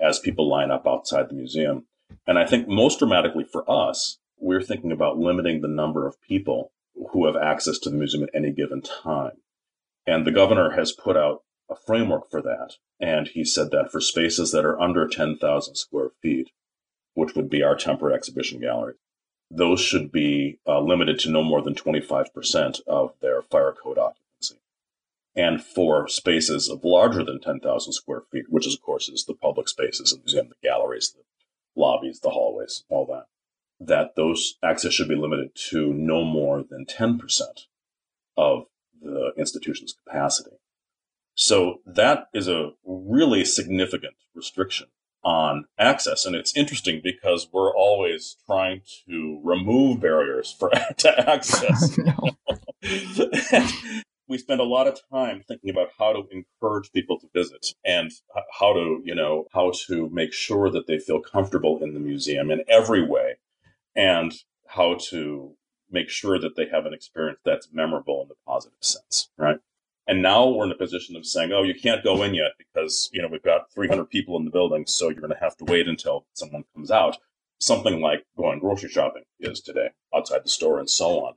as 0.00 0.18
people 0.18 0.48
line 0.48 0.70
up 0.70 0.86
outside 0.86 1.28
the 1.28 1.34
museum. 1.34 1.86
And 2.26 2.38
I 2.38 2.46
think 2.46 2.68
most 2.68 3.00
dramatically 3.00 3.44
for 3.44 3.68
us, 3.70 4.18
we're 4.38 4.62
thinking 4.62 4.92
about 4.92 5.18
limiting 5.18 5.60
the 5.60 5.68
number 5.68 6.06
of 6.06 6.20
people 6.22 6.72
who 7.12 7.26
have 7.26 7.36
access 7.36 7.78
to 7.78 7.90
the 7.90 7.96
museum 7.96 8.24
at 8.24 8.34
any 8.34 8.52
given 8.52 8.82
time. 8.82 9.38
And 10.06 10.26
the 10.26 10.32
governor 10.32 10.70
has 10.70 10.92
put 10.92 11.16
out 11.16 11.42
a 11.72 11.76
framework 11.76 12.30
for 12.30 12.42
that. 12.42 12.76
And 13.00 13.28
he 13.28 13.44
said 13.44 13.70
that 13.70 13.90
for 13.90 14.00
spaces 14.00 14.52
that 14.52 14.64
are 14.64 14.80
under 14.80 15.08
10,000 15.08 15.74
square 15.74 16.10
feet, 16.20 16.50
which 17.14 17.34
would 17.34 17.50
be 17.50 17.62
our 17.62 17.76
temporary 17.76 18.14
exhibition 18.14 18.60
gallery, 18.60 18.94
those 19.50 19.80
should 19.80 20.12
be 20.12 20.58
uh, 20.66 20.80
limited 20.80 21.18
to 21.20 21.30
no 21.30 21.42
more 21.42 21.62
than 21.62 21.74
25% 21.74 22.80
of 22.86 23.14
their 23.20 23.42
fire 23.42 23.72
code 23.72 23.98
occupancy 23.98 24.22
and 25.34 25.62
for 25.62 26.06
spaces 26.08 26.68
of 26.68 26.84
larger 26.84 27.24
than 27.24 27.40
10,000 27.40 27.92
square 27.92 28.22
feet, 28.30 28.46
which 28.48 28.66
is, 28.66 28.74
of 28.74 28.82
course, 28.82 29.08
is 29.08 29.24
the 29.24 29.34
public 29.34 29.68
spaces, 29.68 30.10
the 30.10 30.18
museum, 30.18 30.48
the 30.48 30.68
galleries, 30.68 31.14
the 31.16 31.22
lobbies, 31.80 32.20
the 32.20 32.30
hallways, 32.30 32.84
all 32.88 33.06
that, 33.06 33.26
that 33.80 34.14
those 34.14 34.56
access 34.62 34.92
should 34.92 35.08
be 35.08 35.14
limited 35.14 35.54
to 35.54 35.92
no 35.92 36.24
more 36.24 36.62
than 36.62 36.84
10% 36.84 37.18
of 38.36 38.66
the 39.00 39.32
institution's 39.36 39.94
capacity. 40.06 40.56
So 41.34 41.80
that 41.86 42.28
is 42.34 42.48
a 42.48 42.70
really 42.84 43.44
significant 43.44 44.14
restriction 44.34 44.88
on 45.24 45.66
access. 45.78 46.26
And 46.26 46.34
it's 46.34 46.56
interesting 46.56 47.00
because 47.02 47.48
we're 47.52 47.74
always 47.74 48.36
trying 48.46 48.82
to 49.08 49.40
remove 49.42 50.00
barriers 50.00 50.54
for 50.58 50.70
to 50.98 51.30
access. 51.30 51.96
we 54.28 54.38
spend 54.38 54.60
a 54.60 54.64
lot 54.64 54.86
of 54.86 54.98
time 55.12 55.42
thinking 55.46 55.70
about 55.70 55.90
how 55.98 56.12
to 56.12 56.22
encourage 56.30 56.90
people 56.92 57.18
to 57.20 57.28
visit 57.34 57.74
and 57.84 58.10
how 58.58 58.72
to, 58.72 59.00
you 59.04 59.14
know, 59.14 59.46
how 59.52 59.72
to 59.86 60.08
make 60.10 60.32
sure 60.32 60.70
that 60.70 60.86
they 60.86 60.98
feel 60.98 61.20
comfortable 61.20 61.82
in 61.82 61.94
the 61.94 62.00
museum 62.00 62.50
in 62.50 62.62
every 62.68 63.06
way 63.06 63.36
and 63.94 64.32
how 64.66 64.96
to 65.10 65.54
make 65.90 66.08
sure 66.08 66.38
that 66.38 66.56
they 66.56 66.66
have 66.72 66.86
an 66.86 66.94
experience 66.94 67.38
that's 67.44 67.68
memorable 67.72 68.22
in 68.22 68.28
the 68.28 68.34
positive 68.46 68.78
sense, 68.80 69.28
right? 69.36 69.58
And 70.06 70.20
now 70.20 70.48
we're 70.48 70.64
in 70.64 70.72
a 70.72 70.76
position 70.76 71.14
of 71.14 71.24
saying, 71.24 71.52
oh, 71.52 71.62
you 71.62 71.74
can't 71.74 72.02
go 72.02 72.22
in 72.22 72.34
yet 72.34 72.52
because, 72.58 73.08
you 73.12 73.22
know, 73.22 73.28
we've 73.28 73.42
got 73.42 73.72
300 73.72 74.10
people 74.10 74.36
in 74.36 74.44
the 74.44 74.50
building, 74.50 74.84
so 74.86 75.08
you're 75.08 75.20
going 75.20 75.32
to 75.32 75.38
have 75.38 75.56
to 75.58 75.64
wait 75.64 75.86
until 75.86 76.26
someone 76.32 76.64
comes 76.74 76.90
out. 76.90 77.18
Something 77.60 78.00
like 78.00 78.26
going 78.36 78.58
grocery 78.58 78.90
shopping 78.90 79.22
is 79.38 79.60
today 79.60 79.90
outside 80.14 80.44
the 80.44 80.48
store 80.48 80.80
and 80.80 80.90
so 80.90 81.24
on. 81.24 81.34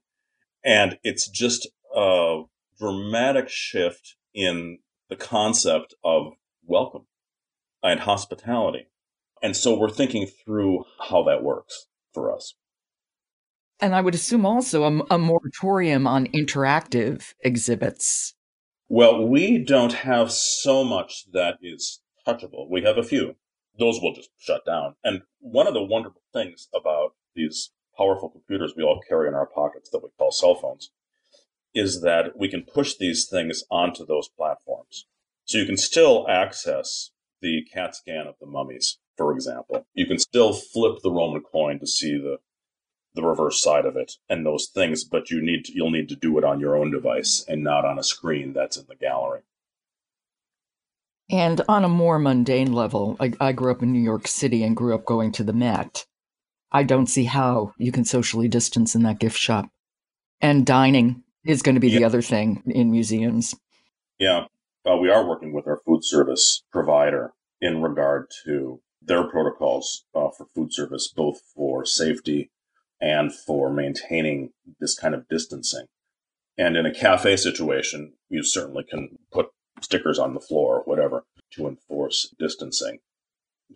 And 0.63 0.97
it's 1.03 1.29
just 1.29 1.67
a 1.95 2.41
dramatic 2.79 3.49
shift 3.49 4.15
in 4.33 4.79
the 5.09 5.15
concept 5.15 5.93
of 6.03 6.33
welcome 6.65 7.05
and 7.83 7.99
hospitality. 7.99 8.87
And 9.43 9.55
so 9.55 9.77
we're 9.77 9.89
thinking 9.91 10.25
through 10.25 10.85
how 11.09 11.21
that 11.23 11.43
works 11.43 11.85
for 12.13 12.33
us. 12.33 12.55
And 13.79 13.93
I 13.93 14.01
would 14.01 14.15
assume 14.15 14.45
also 14.45 14.83
a, 14.83 15.15
a 15.15 15.17
moratorium 15.19 16.07
on 16.07 16.25
interactive 16.27 17.33
exhibits 17.41 18.33
well, 18.87 19.25
we 19.25 19.57
don't 19.57 19.93
have 19.93 20.31
so 20.31 20.83
much 20.83 21.25
that 21.31 21.57
is 21.61 22.01
touchable. 22.27 22.69
We 22.69 22.83
have 22.83 22.97
a 22.97 23.03
few. 23.03 23.35
Those 23.77 23.99
will 24.01 24.13
just 24.13 24.29
shut 24.37 24.65
down. 24.65 24.95
And 25.03 25.21
one 25.39 25.67
of 25.67 25.73
the 25.73 25.83
wonderful 25.83 26.21
things 26.33 26.67
about 26.73 27.13
these 27.35 27.71
powerful 27.97 28.29
computers 28.29 28.73
we 28.75 28.83
all 28.83 29.01
carry 29.07 29.27
in 29.27 29.33
our 29.33 29.47
pockets 29.47 29.89
that 29.89 30.03
we 30.03 30.09
call 30.17 30.31
cell 30.31 30.55
phones 30.55 30.91
is 31.73 32.01
that 32.01 32.37
we 32.37 32.47
can 32.47 32.63
push 32.63 32.95
these 32.95 33.27
things 33.29 33.63
onto 33.69 34.05
those 34.05 34.29
platforms. 34.29 35.05
So 35.43 35.57
you 35.57 35.65
can 35.65 35.77
still 35.77 36.25
access 36.29 37.11
the 37.41 37.63
CAT 37.71 37.95
scan 37.95 38.27
of 38.27 38.35
the 38.39 38.47
mummies, 38.47 38.97
for 39.17 39.33
example. 39.33 39.85
You 39.93 40.07
can 40.07 40.17
still 40.17 40.53
flip 40.53 40.99
the 41.03 41.11
Roman 41.11 41.41
coin 41.41 41.79
to 41.79 41.87
see 41.87 42.17
the 42.17 42.37
the 43.15 43.23
reverse 43.23 43.61
side 43.61 43.85
of 43.85 43.95
it 43.95 44.13
and 44.29 44.45
those 44.45 44.67
things, 44.67 45.03
but 45.03 45.31
you 45.31 45.41
need 45.41 45.65
to, 45.65 45.73
you'll 45.73 45.91
need 45.91 46.09
to 46.09 46.15
do 46.15 46.37
it 46.37 46.43
on 46.43 46.59
your 46.59 46.77
own 46.77 46.91
device 46.91 47.43
and 47.47 47.63
not 47.63 47.85
on 47.85 47.97
a 47.97 48.03
screen 48.03 48.53
that's 48.53 48.77
in 48.77 48.85
the 48.87 48.95
gallery. 48.95 49.41
And 51.29 51.61
on 51.67 51.83
a 51.83 51.89
more 51.89 52.19
mundane 52.19 52.73
level, 52.73 53.17
I, 53.19 53.33
I 53.39 53.51
grew 53.51 53.71
up 53.71 53.81
in 53.81 53.91
New 53.91 54.01
York 54.01 54.27
City 54.27 54.63
and 54.63 54.75
grew 54.75 54.93
up 54.93 55.05
going 55.05 55.31
to 55.33 55.43
the 55.43 55.53
Met. 55.53 56.05
I 56.71 56.83
don't 56.83 57.07
see 57.07 57.23
how 57.23 57.73
you 57.77 57.91
can 57.91 58.05
socially 58.05 58.47
distance 58.47 58.93
in 58.93 59.03
that 59.03 59.19
gift 59.19 59.37
shop. 59.37 59.69
And 60.41 60.65
dining 60.65 61.23
is 61.45 61.61
going 61.61 61.75
to 61.75 61.81
be 61.81 61.89
yeah. 61.89 61.99
the 61.99 62.05
other 62.05 62.21
thing 62.21 62.61
in 62.67 62.91
museums. 62.91 63.55
Yeah, 64.19 64.45
uh, 64.85 64.97
we 64.97 65.09
are 65.09 65.27
working 65.27 65.53
with 65.53 65.67
our 65.67 65.79
food 65.85 66.03
service 66.03 66.63
provider 66.71 67.33
in 67.61 67.81
regard 67.81 68.29
to 68.45 68.81
their 69.01 69.23
protocols 69.23 70.05
uh, 70.13 70.29
for 70.37 70.45
food 70.53 70.73
service, 70.73 71.11
both 71.15 71.39
for 71.55 71.85
safety 71.85 72.51
and 73.05 73.31
for 73.31 73.71
maintaining 73.71 74.49
this 74.79 74.97
kind 74.97 75.13
of 75.13 75.27
distancing. 75.29 75.85
And 76.57 76.75
in 76.75 76.87
a 76.87 76.93
cafe 76.93 77.37
situation, 77.37 78.13
you 78.29 78.41
certainly 78.41 78.83
can 78.83 79.19
put 79.31 79.49
stickers 79.79 80.17
on 80.17 80.33
the 80.33 80.39
floor 80.39 80.77
or 80.79 80.83
whatever 80.85 81.23
to 81.53 81.67
enforce 81.67 82.33
distancing. 82.39 82.97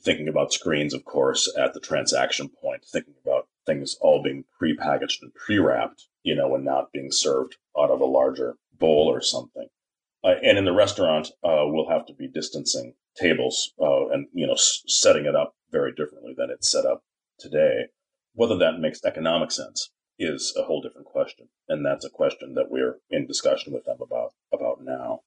Thinking 0.02 0.28
about 0.28 0.52
screens, 0.52 0.96
of 0.96 1.06
course, 1.06 1.52
at 1.56 1.76
the 1.76 1.80
transaction 1.80 2.50
point, 2.50 2.86
thinking 2.92 3.14
about 3.24 3.48
things 3.68 3.98
all 4.02 4.24
being 4.24 4.46
pre-packaged 4.58 5.22
and 5.22 5.32
pre-wrapped, 5.36 6.08
you 6.24 6.34
know, 6.34 6.56
and 6.56 6.66
not 6.66 6.92
being 6.92 7.12
served 7.12 7.58
out 7.80 7.92
of 7.92 8.02
a 8.02 8.06
larger 8.06 8.56
bowl 8.80 9.08
or 9.08 9.22
something. 9.22 9.68
Uh, 10.24 10.36
and 10.44 10.58
in 10.58 10.66
the 10.66 10.74
restaurant, 10.74 11.28
uh, 11.44 11.66
we'll 11.66 11.90
have 11.90 12.06
to 12.08 12.14
be 12.14 12.28
distancing 12.28 12.94
tables 13.16 13.74
uh, 13.80 14.08
and, 14.10 14.28
you 14.34 14.48
know, 14.48 14.54
s- 14.54 14.82
setting 14.88 15.26
it 15.26 15.36
up 15.36 15.54
very 15.72 15.92
differently 15.92 16.34
than 16.36 16.50
it's 16.50 16.72
set 16.72 16.86
up 16.86 17.04
today. 17.38 17.86
Whether 18.40 18.58
that 18.60 18.80
makes 18.80 19.04
economic 19.04 19.52
sense 19.52 19.90
is 20.18 20.56
a 20.58 20.64
whole 20.64 20.82
different 20.82 21.08
question. 21.08 21.50
And 21.68 21.86
that's 21.86 22.06
a 22.06 22.10
question 22.10 22.54
that 22.54 22.72
we're 22.72 23.00
in 23.10 23.28
discussion 23.28 23.74
with 23.74 23.84
them 23.84 23.98
about, 24.02 24.32
about 24.54 24.82
now. 24.82 25.20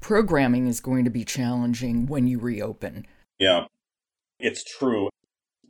Programming 0.00 0.66
is 0.66 0.80
going 0.80 1.06
to 1.06 1.10
be 1.10 1.24
challenging 1.24 2.04
when 2.04 2.26
you 2.26 2.38
reopen. 2.38 3.06
Yeah, 3.38 3.68
it's 4.38 4.62
true. 4.62 5.08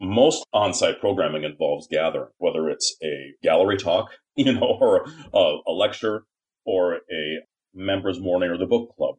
Most 0.01 0.45
on 0.53 0.75
site 0.75 0.99
programming 0.99 1.45
involves 1.45 1.87
gathering, 1.87 2.31
whether 2.39 2.69
it's 2.71 2.97
a 3.05 3.35
gallery 3.41 3.77
talk, 3.77 4.11
you 4.35 4.53
know, 4.53 4.79
or 4.81 5.07
a, 5.33 5.59
a 5.65 5.71
lecture, 5.71 6.25
or 6.65 7.03
a 7.09 7.39
members' 7.73 8.19
morning, 8.19 8.51
or 8.51 8.59
the 8.59 8.67
book 8.67 8.97
club, 8.97 9.15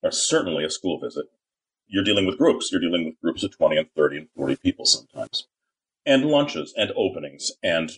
or 0.00 0.12
certainly 0.12 0.62
a 0.62 0.70
school 0.70 1.00
visit. 1.00 1.26
You're 1.88 2.04
dealing 2.04 2.24
with 2.24 2.38
groups. 2.38 2.70
You're 2.70 2.80
dealing 2.80 3.04
with 3.04 3.20
groups 3.20 3.42
of 3.42 3.50
20 3.50 3.78
and 3.78 3.88
30 3.96 4.16
and 4.16 4.28
40 4.36 4.56
people 4.62 4.86
sometimes 4.86 5.48
and 6.04 6.24
lunches 6.24 6.74
and 6.76 6.92
openings 6.96 7.52
and 7.62 7.92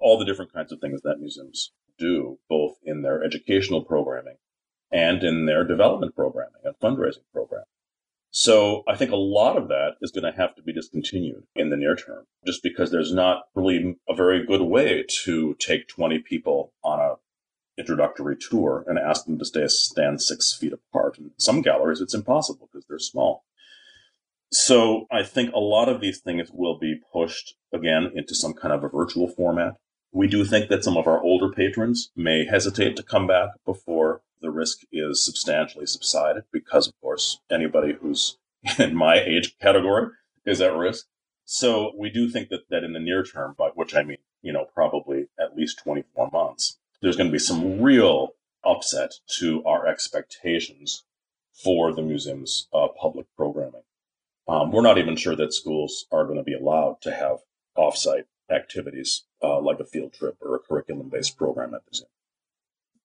all 0.00 0.18
the 0.18 0.24
different 0.24 0.52
kinds 0.52 0.72
of 0.72 0.80
things 0.80 1.02
that 1.02 1.20
museums 1.20 1.72
do, 1.98 2.38
both 2.48 2.76
in 2.84 3.02
their 3.02 3.22
educational 3.22 3.84
programming 3.84 4.36
and 4.90 5.22
in 5.22 5.46
their 5.46 5.64
development 5.64 6.14
programming 6.16 6.60
and 6.64 6.74
fundraising 6.82 7.24
program. 7.32 7.64
So 8.32 8.84
I 8.88 8.96
think 8.96 9.10
a 9.10 9.16
lot 9.16 9.56
of 9.56 9.68
that 9.68 9.96
is 10.00 10.12
going 10.12 10.30
to 10.30 10.38
have 10.38 10.54
to 10.54 10.62
be 10.62 10.72
discontinued 10.72 11.44
in 11.56 11.70
the 11.70 11.76
near 11.76 11.96
term, 11.96 12.26
just 12.46 12.62
because 12.62 12.90
there's 12.90 13.12
not 13.12 13.42
really 13.54 13.98
a 14.08 14.14
very 14.14 14.46
good 14.46 14.62
way 14.62 15.04
to 15.24 15.54
take 15.58 15.88
20 15.88 16.20
people 16.20 16.72
on 16.84 17.00
a 17.00 17.14
introductory 17.78 18.36
tour 18.36 18.84
and 18.86 18.98
ask 18.98 19.24
them 19.24 19.38
to 19.38 19.44
stay 19.44 19.66
stand 19.66 20.22
six 20.22 20.52
feet 20.52 20.72
apart. 20.72 21.18
In 21.18 21.32
some 21.38 21.62
galleries, 21.62 22.00
it's 22.00 22.14
impossible 22.14 22.68
because 22.70 22.86
they're 22.88 22.98
small. 22.98 23.44
So 24.52 25.06
I 25.12 25.22
think 25.22 25.52
a 25.52 25.60
lot 25.60 25.88
of 25.88 26.00
these 26.00 26.20
things 26.20 26.50
will 26.52 26.78
be 26.78 27.00
pushed 27.12 27.54
again 27.72 28.10
into 28.14 28.34
some 28.34 28.52
kind 28.52 28.74
of 28.74 28.82
a 28.82 28.88
virtual 28.88 29.28
format. 29.28 29.76
We 30.12 30.26
do 30.26 30.44
think 30.44 30.68
that 30.68 30.82
some 30.82 30.96
of 30.96 31.06
our 31.06 31.22
older 31.22 31.50
patrons 31.50 32.10
may 32.16 32.44
hesitate 32.44 32.96
to 32.96 33.02
come 33.04 33.28
back 33.28 33.50
before 33.64 34.22
the 34.40 34.50
risk 34.50 34.78
is 34.90 35.24
substantially 35.24 35.86
subsided 35.86 36.44
because, 36.52 36.88
of 36.88 36.94
course, 37.00 37.38
anybody 37.50 37.94
who's 38.00 38.38
in 38.78 38.96
my 38.96 39.20
age 39.20 39.56
category 39.60 40.08
is 40.44 40.60
at 40.60 40.74
risk. 40.74 41.06
So 41.44 41.92
we 41.96 42.10
do 42.10 42.28
think 42.28 42.48
that, 42.48 42.68
that 42.70 42.84
in 42.84 42.92
the 42.92 43.00
near 43.00 43.22
term, 43.22 43.54
by 43.56 43.68
which 43.74 43.94
I 43.94 44.02
mean, 44.02 44.18
you 44.42 44.52
know, 44.52 44.66
probably 44.74 45.26
at 45.38 45.56
least 45.56 45.80
24 45.84 46.30
months, 46.32 46.78
there's 47.02 47.16
going 47.16 47.28
to 47.28 47.32
be 47.32 47.38
some 47.38 47.80
real 47.80 48.30
upset 48.64 49.12
to 49.38 49.62
our 49.64 49.86
expectations 49.86 51.04
for 51.52 51.92
the 51.92 52.02
museum's 52.02 52.68
uh, 52.72 52.88
public. 53.00 53.19
Um, 54.50 54.72
we're 54.72 54.82
not 54.82 54.98
even 54.98 55.14
sure 55.14 55.36
that 55.36 55.54
schools 55.54 56.06
are 56.10 56.24
going 56.24 56.38
to 56.38 56.42
be 56.42 56.54
allowed 56.54 57.00
to 57.02 57.12
have 57.12 57.38
offsite 57.78 58.24
activities 58.50 59.24
uh, 59.44 59.60
like 59.60 59.78
a 59.78 59.84
field 59.84 60.12
trip 60.12 60.36
or 60.40 60.56
a 60.56 60.58
curriculum 60.58 61.08
based 61.08 61.36
program 61.36 61.72
at 61.72 61.82
the 61.86 61.98
zoo. 61.98 62.04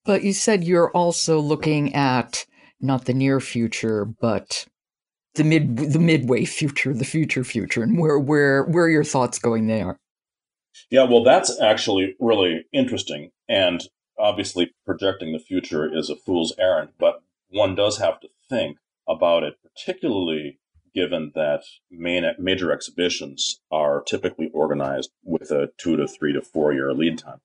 But 0.05 0.23
you 0.23 0.33
said 0.33 0.63
you're 0.63 0.89
also 0.91 1.39
looking 1.39 1.93
at 1.93 2.47
not 2.81 3.05
the 3.05 3.13
near 3.13 3.39
future, 3.39 4.05
but 4.05 4.65
the 5.35 5.43
mid 5.43 5.77
the 5.77 5.99
midway 5.99 6.45
future, 6.45 6.93
the 6.93 7.05
future 7.05 7.43
future, 7.43 7.83
and 7.83 7.99
where 7.99 8.17
where 8.17 8.63
where 8.63 8.85
are 8.85 8.89
your 8.89 9.03
thoughts 9.03 9.37
going 9.37 9.67
there? 9.67 9.99
Yeah, 10.89 11.03
well, 11.03 11.23
that's 11.23 11.59
actually 11.61 12.15
really 12.19 12.65
interesting, 12.73 13.29
and 13.47 13.83
obviously 14.17 14.71
projecting 14.83 15.31
the 15.31 15.39
future 15.39 15.87
is 15.93 16.09
a 16.09 16.15
fool's 16.15 16.53
errand, 16.57 16.89
but 16.97 17.21
one 17.49 17.75
does 17.75 17.99
have 17.99 18.19
to 18.21 18.29
think 18.49 18.77
about 19.07 19.43
it, 19.43 19.55
particularly 19.63 20.59
given 20.95 21.33
that 21.35 21.63
main, 21.91 22.23
major 22.39 22.71
exhibitions 22.71 23.59
are 23.71 24.01
typically 24.01 24.49
organized 24.53 25.11
with 25.23 25.51
a 25.51 25.69
two 25.77 25.97
to 25.97 26.07
three 26.07 26.33
to 26.33 26.41
four 26.41 26.73
year 26.73 26.93
lead 26.93 27.19
time. 27.19 27.41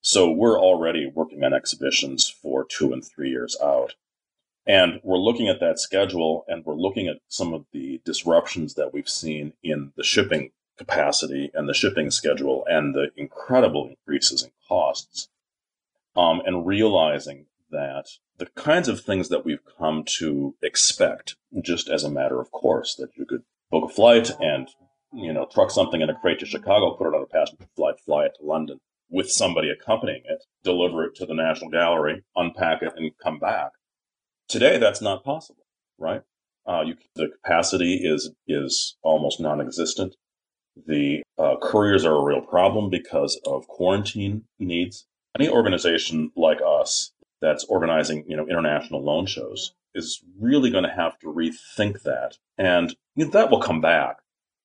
So 0.00 0.30
we're 0.30 0.60
already 0.60 1.10
working 1.12 1.42
on 1.42 1.52
exhibitions 1.52 2.28
for 2.28 2.64
two 2.64 2.92
and 2.92 3.04
three 3.04 3.30
years 3.30 3.56
out. 3.62 3.94
And 4.66 5.00
we're 5.02 5.18
looking 5.18 5.48
at 5.48 5.60
that 5.60 5.80
schedule 5.80 6.44
and 6.46 6.64
we're 6.64 6.76
looking 6.76 7.08
at 7.08 7.18
some 7.26 7.54
of 7.54 7.64
the 7.72 8.00
disruptions 8.04 8.74
that 8.74 8.92
we've 8.92 9.08
seen 9.08 9.54
in 9.62 9.92
the 9.96 10.04
shipping 10.04 10.52
capacity 10.76 11.50
and 11.54 11.68
the 11.68 11.74
shipping 11.74 12.10
schedule 12.10 12.64
and 12.68 12.94
the 12.94 13.10
incredible 13.16 13.88
increases 13.88 14.42
in 14.42 14.50
costs. 14.68 15.28
Um, 16.14 16.42
and 16.44 16.66
realizing 16.66 17.46
that 17.70 18.06
the 18.38 18.46
kinds 18.54 18.88
of 18.88 19.00
things 19.00 19.28
that 19.28 19.44
we've 19.44 19.64
come 19.78 20.04
to 20.18 20.54
expect 20.62 21.36
just 21.62 21.88
as 21.88 22.04
a 22.04 22.10
matter 22.10 22.40
of 22.40 22.50
course 22.50 22.94
that 22.96 23.10
you 23.16 23.24
could 23.26 23.42
book 23.70 23.90
a 23.90 23.94
flight 23.94 24.30
and 24.40 24.68
you 25.12 25.32
know 25.32 25.46
truck 25.52 25.70
something 25.70 26.00
in 26.00 26.10
a 26.10 26.18
crate 26.20 26.38
to 26.38 26.46
chicago 26.46 26.94
put 26.96 27.06
it 27.06 27.14
on 27.14 27.22
a 27.22 27.26
passenger 27.26 27.66
flight 27.76 27.94
fly 28.04 28.24
it 28.24 28.32
to 28.38 28.46
london 28.46 28.78
with 29.10 29.30
somebody 29.30 29.70
accompanying 29.70 30.22
it 30.26 30.44
deliver 30.64 31.04
it 31.04 31.14
to 31.14 31.26
the 31.26 31.34
national 31.34 31.70
gallery 31.70 32.22
unpack 32.36 32.82
it 32.82 32.92
and 32.96 33.10
come 33.22 33.38
back 33.38 33.70
Today, 34.48 34.78
that's 34.78 35.02
not 35.02 35.24
possible, 35.24 35.66
right? 35.98 36.22
Uh, 36.66 36.80
you, 36.80 36.96
the 37.14 37.28
capacity 37.28 37.96
is 37.96 38.30
is 38.46 38.96
almost 39.02 39.40
non-existent. 39.40 40.16
The 40.86 41.22
uh, 41.36 41.56
couriers 41.60 42.06
are 42.06 42.16
a 42.16 42.22
real 42.22 42.40
problem 42.40 42.88
because 42.88 43.38
of 43.46 43.68
quarantine 43.68 44.44
needs. 44.58 45.06
Any 45.38 45.50
organization 45.50 46.32
like 46.34 46.60
us 46.66 47.12
that's 47.40 47.64
organizing, 47.64 48.24
you 48.28 48.36
know, 48.36 48.46
international 48.46 49.04
loan 49.04 49.26
shows 49.26 49.74
is 49.94 50.22
really 50.38 50.70
going 50.70 50.84
to 50.84 50.90
have 50.90 51.18
to 51.20 51.26
rethink 51.26 52.02
that, 52.02 52.38
and 52.56 52.94
you 53.14 53.24
know, 53.24 53.30
that 53.30 53.50
will 53.50 53.60
come 53.60 53.80
back. 53.80 54.16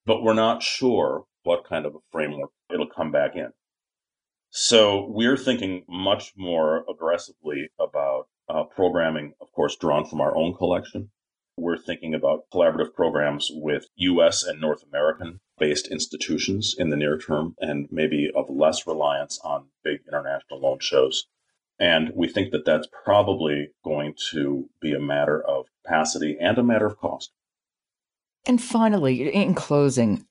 But 0.05 0.21
we're 0.21 0.33
not 0.33 0.61
sure 0.61 1.25
what 1.43 1.65
kind 1.65 1.85
of 1.85 1.95
a 1.95 1.99
framework 2.11 2.51
it'll 2.73 2.87
come 2.87 3.11
back 3.11 3.35
in. 3.35 3.51
So 4.49 5.07
we're 5.09 5.37
thinking 5.37 5.83
much 5.87 6.33
more 6.37 6.85
aggressively 6.89 7.69
about 7.79 8.27
uh, 8.47 8.63
programming, 8.63 9.33
of 9.41 9.51
course, 9.51 9.75
drawn 9.75 10.05
from 10.05 10.21
our 10.21 10.35
own 10.35 10.53
collection. 10.53 11.09
We're 11.57 11.77
thinking 11.77 12.13
about 12.13 12.45
collaborative 12.53 12.93
programs 12.93 13.49
with 13.51 13.87
US 13.95 14.43
and 14.43 14.59
North 14.59 14.83
American 14.83 15.39
based 15.57 15.87
institutions 15.87 16.75
in 16.77 16.89
the 16.89 16.95
near 16.95 17.17
term 17.17 17.55
and 17.59 17.87
maybe 17.91 18.31
of 18.35 18.49
less 18.49 18.85
reliance 18.87 19.39
on 19.43 19.69
big 19.83 20.01
international 20.07 20.59
loan 20.59 20.79
shows. 20.79 21.27
And 21.83 22.13
we 22.15 22.29
think 22.29 22.51
that 22.51 22.63
that's 22.63 22.87
probably 23.03 23.71
going 23.83 24.13
to 24.31 24.69
be 24.79 24.93
a 24.93 25.01
matter 25.01 25.43
of 25.45 25.65
capacity 25.83 26.37
and 26.39 26.57
a 26.57 26.63
matter 26.63 26.85
of 26.85 26.97
cost. 26.97 27.33
And 28.45 28.63
finally, 28.63 29.29
in 29.33 29.53
closing, 29.53 30.25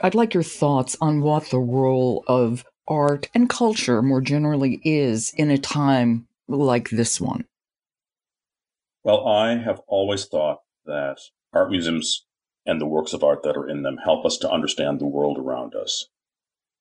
I'd 0.00 0.14
like 0.14 0.32
your 0.32 0.42
thoughts 0.42 0.96
on 0.98 1.20
what 1.20 1.50
the 1.50 1.58
role 1.58 2.24
of 2.26 2.64
art 2.88 3.28
and 3.34 3.46
culture 3.46 4.00
more 4.00 4.22
generally 4.22 4.80
is 4.84 5.34
in 5.36 5.50
a 5.50 5.58
time 5.58 6.28
like 6.48 6.88
this 6.88 7.20
one. 7.20 7.44
Well, 9.04 9.28
I 9.28 9.58
have 9.58 9.82
always 9.88 10.24
thought 10.24 10.60
that 10.86 11.18
art 11.52 11.70
museums 11.70 12.24
and 12.64 12.80
the 12.80 12.86
works 12.86 13.12
of 13.12 13.22
art 13.22 13.42
that 13.42 13.58
are 13.58 13.68
in 13.68 13.82
them 13.82 13.98
help 14.02 14.24
us 14.24 14.38
to 14.38 14.50
understand 14.50 14.98
the 14.98 15.06
world 15.06 15.36
around 15.36 15.74
us 15.74 16.06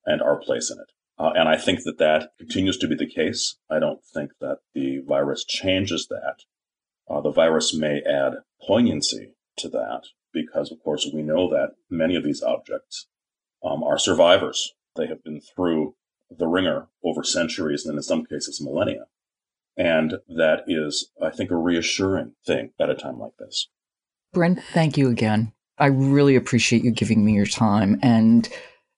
and 0.06 0.22
our 0.22 0.38
place 0.38 0.72
in 0.72 0.78
it. 0.80 0.95
Uh, 1.18 1.32
and 1.36 1.48
I 1.48 1.58
think 1.58 1.84
that 1.84 1.98
that 2.00 2.32
continues 2.38 2.78
to 2.80 2.88
be 2.88 2.96
the 2.96 3.10
case. 3.10 3.56
I 3.70 3.80
don't 3.80 4.04
think 4.04 4.32
that 4.42 4.60
the 4.74 5.00
virus 5.00 5.46
changes 5.46 6.08
that. 6.10 6.44
Uh, 7.10 7.22
the 7.22 7.32
virus 7.32 7.74
may 7.74 8.02
add 8.02 8.34
poignancy 8.62 9.32
to 9.58 9.70
that 9.70 10.04
because, 10.34 10.72
of 10.72 10.80
course, 10.84 11.10
we 11.14 11.22
know 11.22 11.50
that 11.50 11.76
many 11.90 12.16
of 12.16 12.24
these 12.24 12.44
objects 12.44 13.08
um, 13.64 13.84
are 13.84 13.98
survivors. 13.98 14.74
They 14.96 15.08
have 15.08 15.24
been 15.24 15.40
through 15.40 15.96
the 16.30 16.48
wringer 16.48 16.88
over 17.04 17.24
centuries 17.24 17.86
and 17.86 17.96
in 17.96 18.04
some 18.04 18.26
cases 18.26 18.62
millennia. 18.62 19.06
And 19.78 20.16
that 20.28 20.64
is, 20.68 21.12
I 21.22 21.30
think, 21.30 21.52
a 21.52 21.58
reassuring 21.58 22.34
thing 22.46 22.72
at 22.80 22.90
a 22.90 22.96
time 22.96 23.20
like 23.20 23.38
this. 23.40 23.68
Brent, 24.34 24.62
thank 24.74 24.98
you 24.98 25.10
again. 25.10 25.54
I 25.78 25.88
really 25.88 26.36
appreciate 26.36 26.84
you 26.84 26.92
giving 26.92 27.26
me 27.26 27.34
your 27.34 27.46
time 27.46 28.00
and 28.02 28.48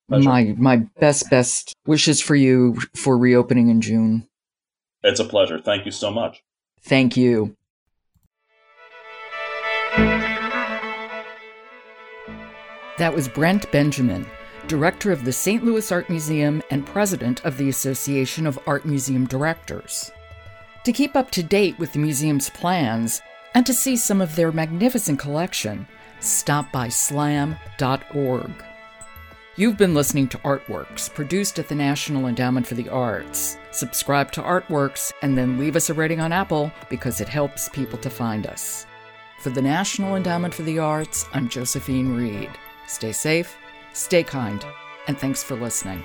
Pleasure. 0.09 0.29
my 0.29 0.55
my 0.57 0.77
best 0.99 1.29
best 1.29 1.73
wishes 1.85 2.21
for 2.21 2.35
you 2.35 2.77
for 2.95 3.17
reopening 3.17 3.69
in 3.69 3.81
June. 3.81 4.27
It's 5.03 5.19
a 5.19 5.25
pleasure. 5.25 5.59
Thank 5.59 5.85
you 5.85 5.91
so 5.91 6.11
much. 6.11 6.43
Thank 6.81 7.17
you. 7.17 7.55
That 12.97 13.13
was 13.13 13.27
Brent 13.27 13.71
Benjamin, 13.71 14.25
director 14.67 15.11
of 15.11 15.23
the 15.23 15.33
St. 15.33 15.63
Louis 15.63 15.91
Art 15.91 16.09
Museum 16.09 16.63
and 16.71 16.85
president 16.85 17.45
of 17.45 17.57
the 17.57 17.69
Association 17.69 18.47
of 18.47 18.57
Art 18.65 18.85
Museum 18.85 19.27
Directors. 19.27 20.11
To 20.85 20.93
keep 20.93 21.15
up 21.15 21.29
to 21.31 21.43
date 21.43 21.77
with 21.77 21.93
the 21.93 21.99
museum's 21.99 22.49
plans 22.49 23.21
and 23.53 23.65
to 23.65 23.73
see 23.73 23.97
some 23.97 24.21
of 24.21 24.35
their 24.35 24.51
magnificent 24.51 25.19
collection, 25.19 25.85
stop 26.21 26.71
by 26.71 26.87
slam.org. 26.87 28.51
You've 29.59 29.75
been 29.75 29.95
listening 29.95 30.27
to 30.27 30.37
Artworks, 30.39 31.11
produced 31.11 31.57
at 31.57 31.67
the 31.67 31.73
National 31.73 32.27
Endowment 32.27 32.67
for 32.67 32.75
the 32.75 32.89
Arts. 32.89 33.57
Subscribe 33.71 34.31
to 34.33 34.41
Artworks 34.43 35.11
and 35.23 35.35
then 35.35 35.57
leave 35.57 35.75
us 35.75 35.89
a 35.89 35.95
rating 35.95 36.19
on 36.19 36.31
Apple 36.31 36.71
because 36.91 37.21
it 37.21 37.27
helps 37.27 37.67
people 37.67 37.97
to 37.97 38.09
find 38.11 38.45
us. 38.45 38.85
For 39.39 39.49
the 39.49 39.63
National 39.63 40.15
Endowment 40.15 40.53
for 40.53 40.61
the 40.61 40.77
Arts, 40.77 41.25
I'm 41.33 41.49
Josephine 41.49 42.15
Reed. 42.15 42.51
Stay 42.85 43.11
safe, 43.11 43.57
stay 43.93 44.21
kind, 44.21 44.63
and 45.07 45.17
thanks 45.17 45.41
for 45.41 45.55
listening. 45.55 46.03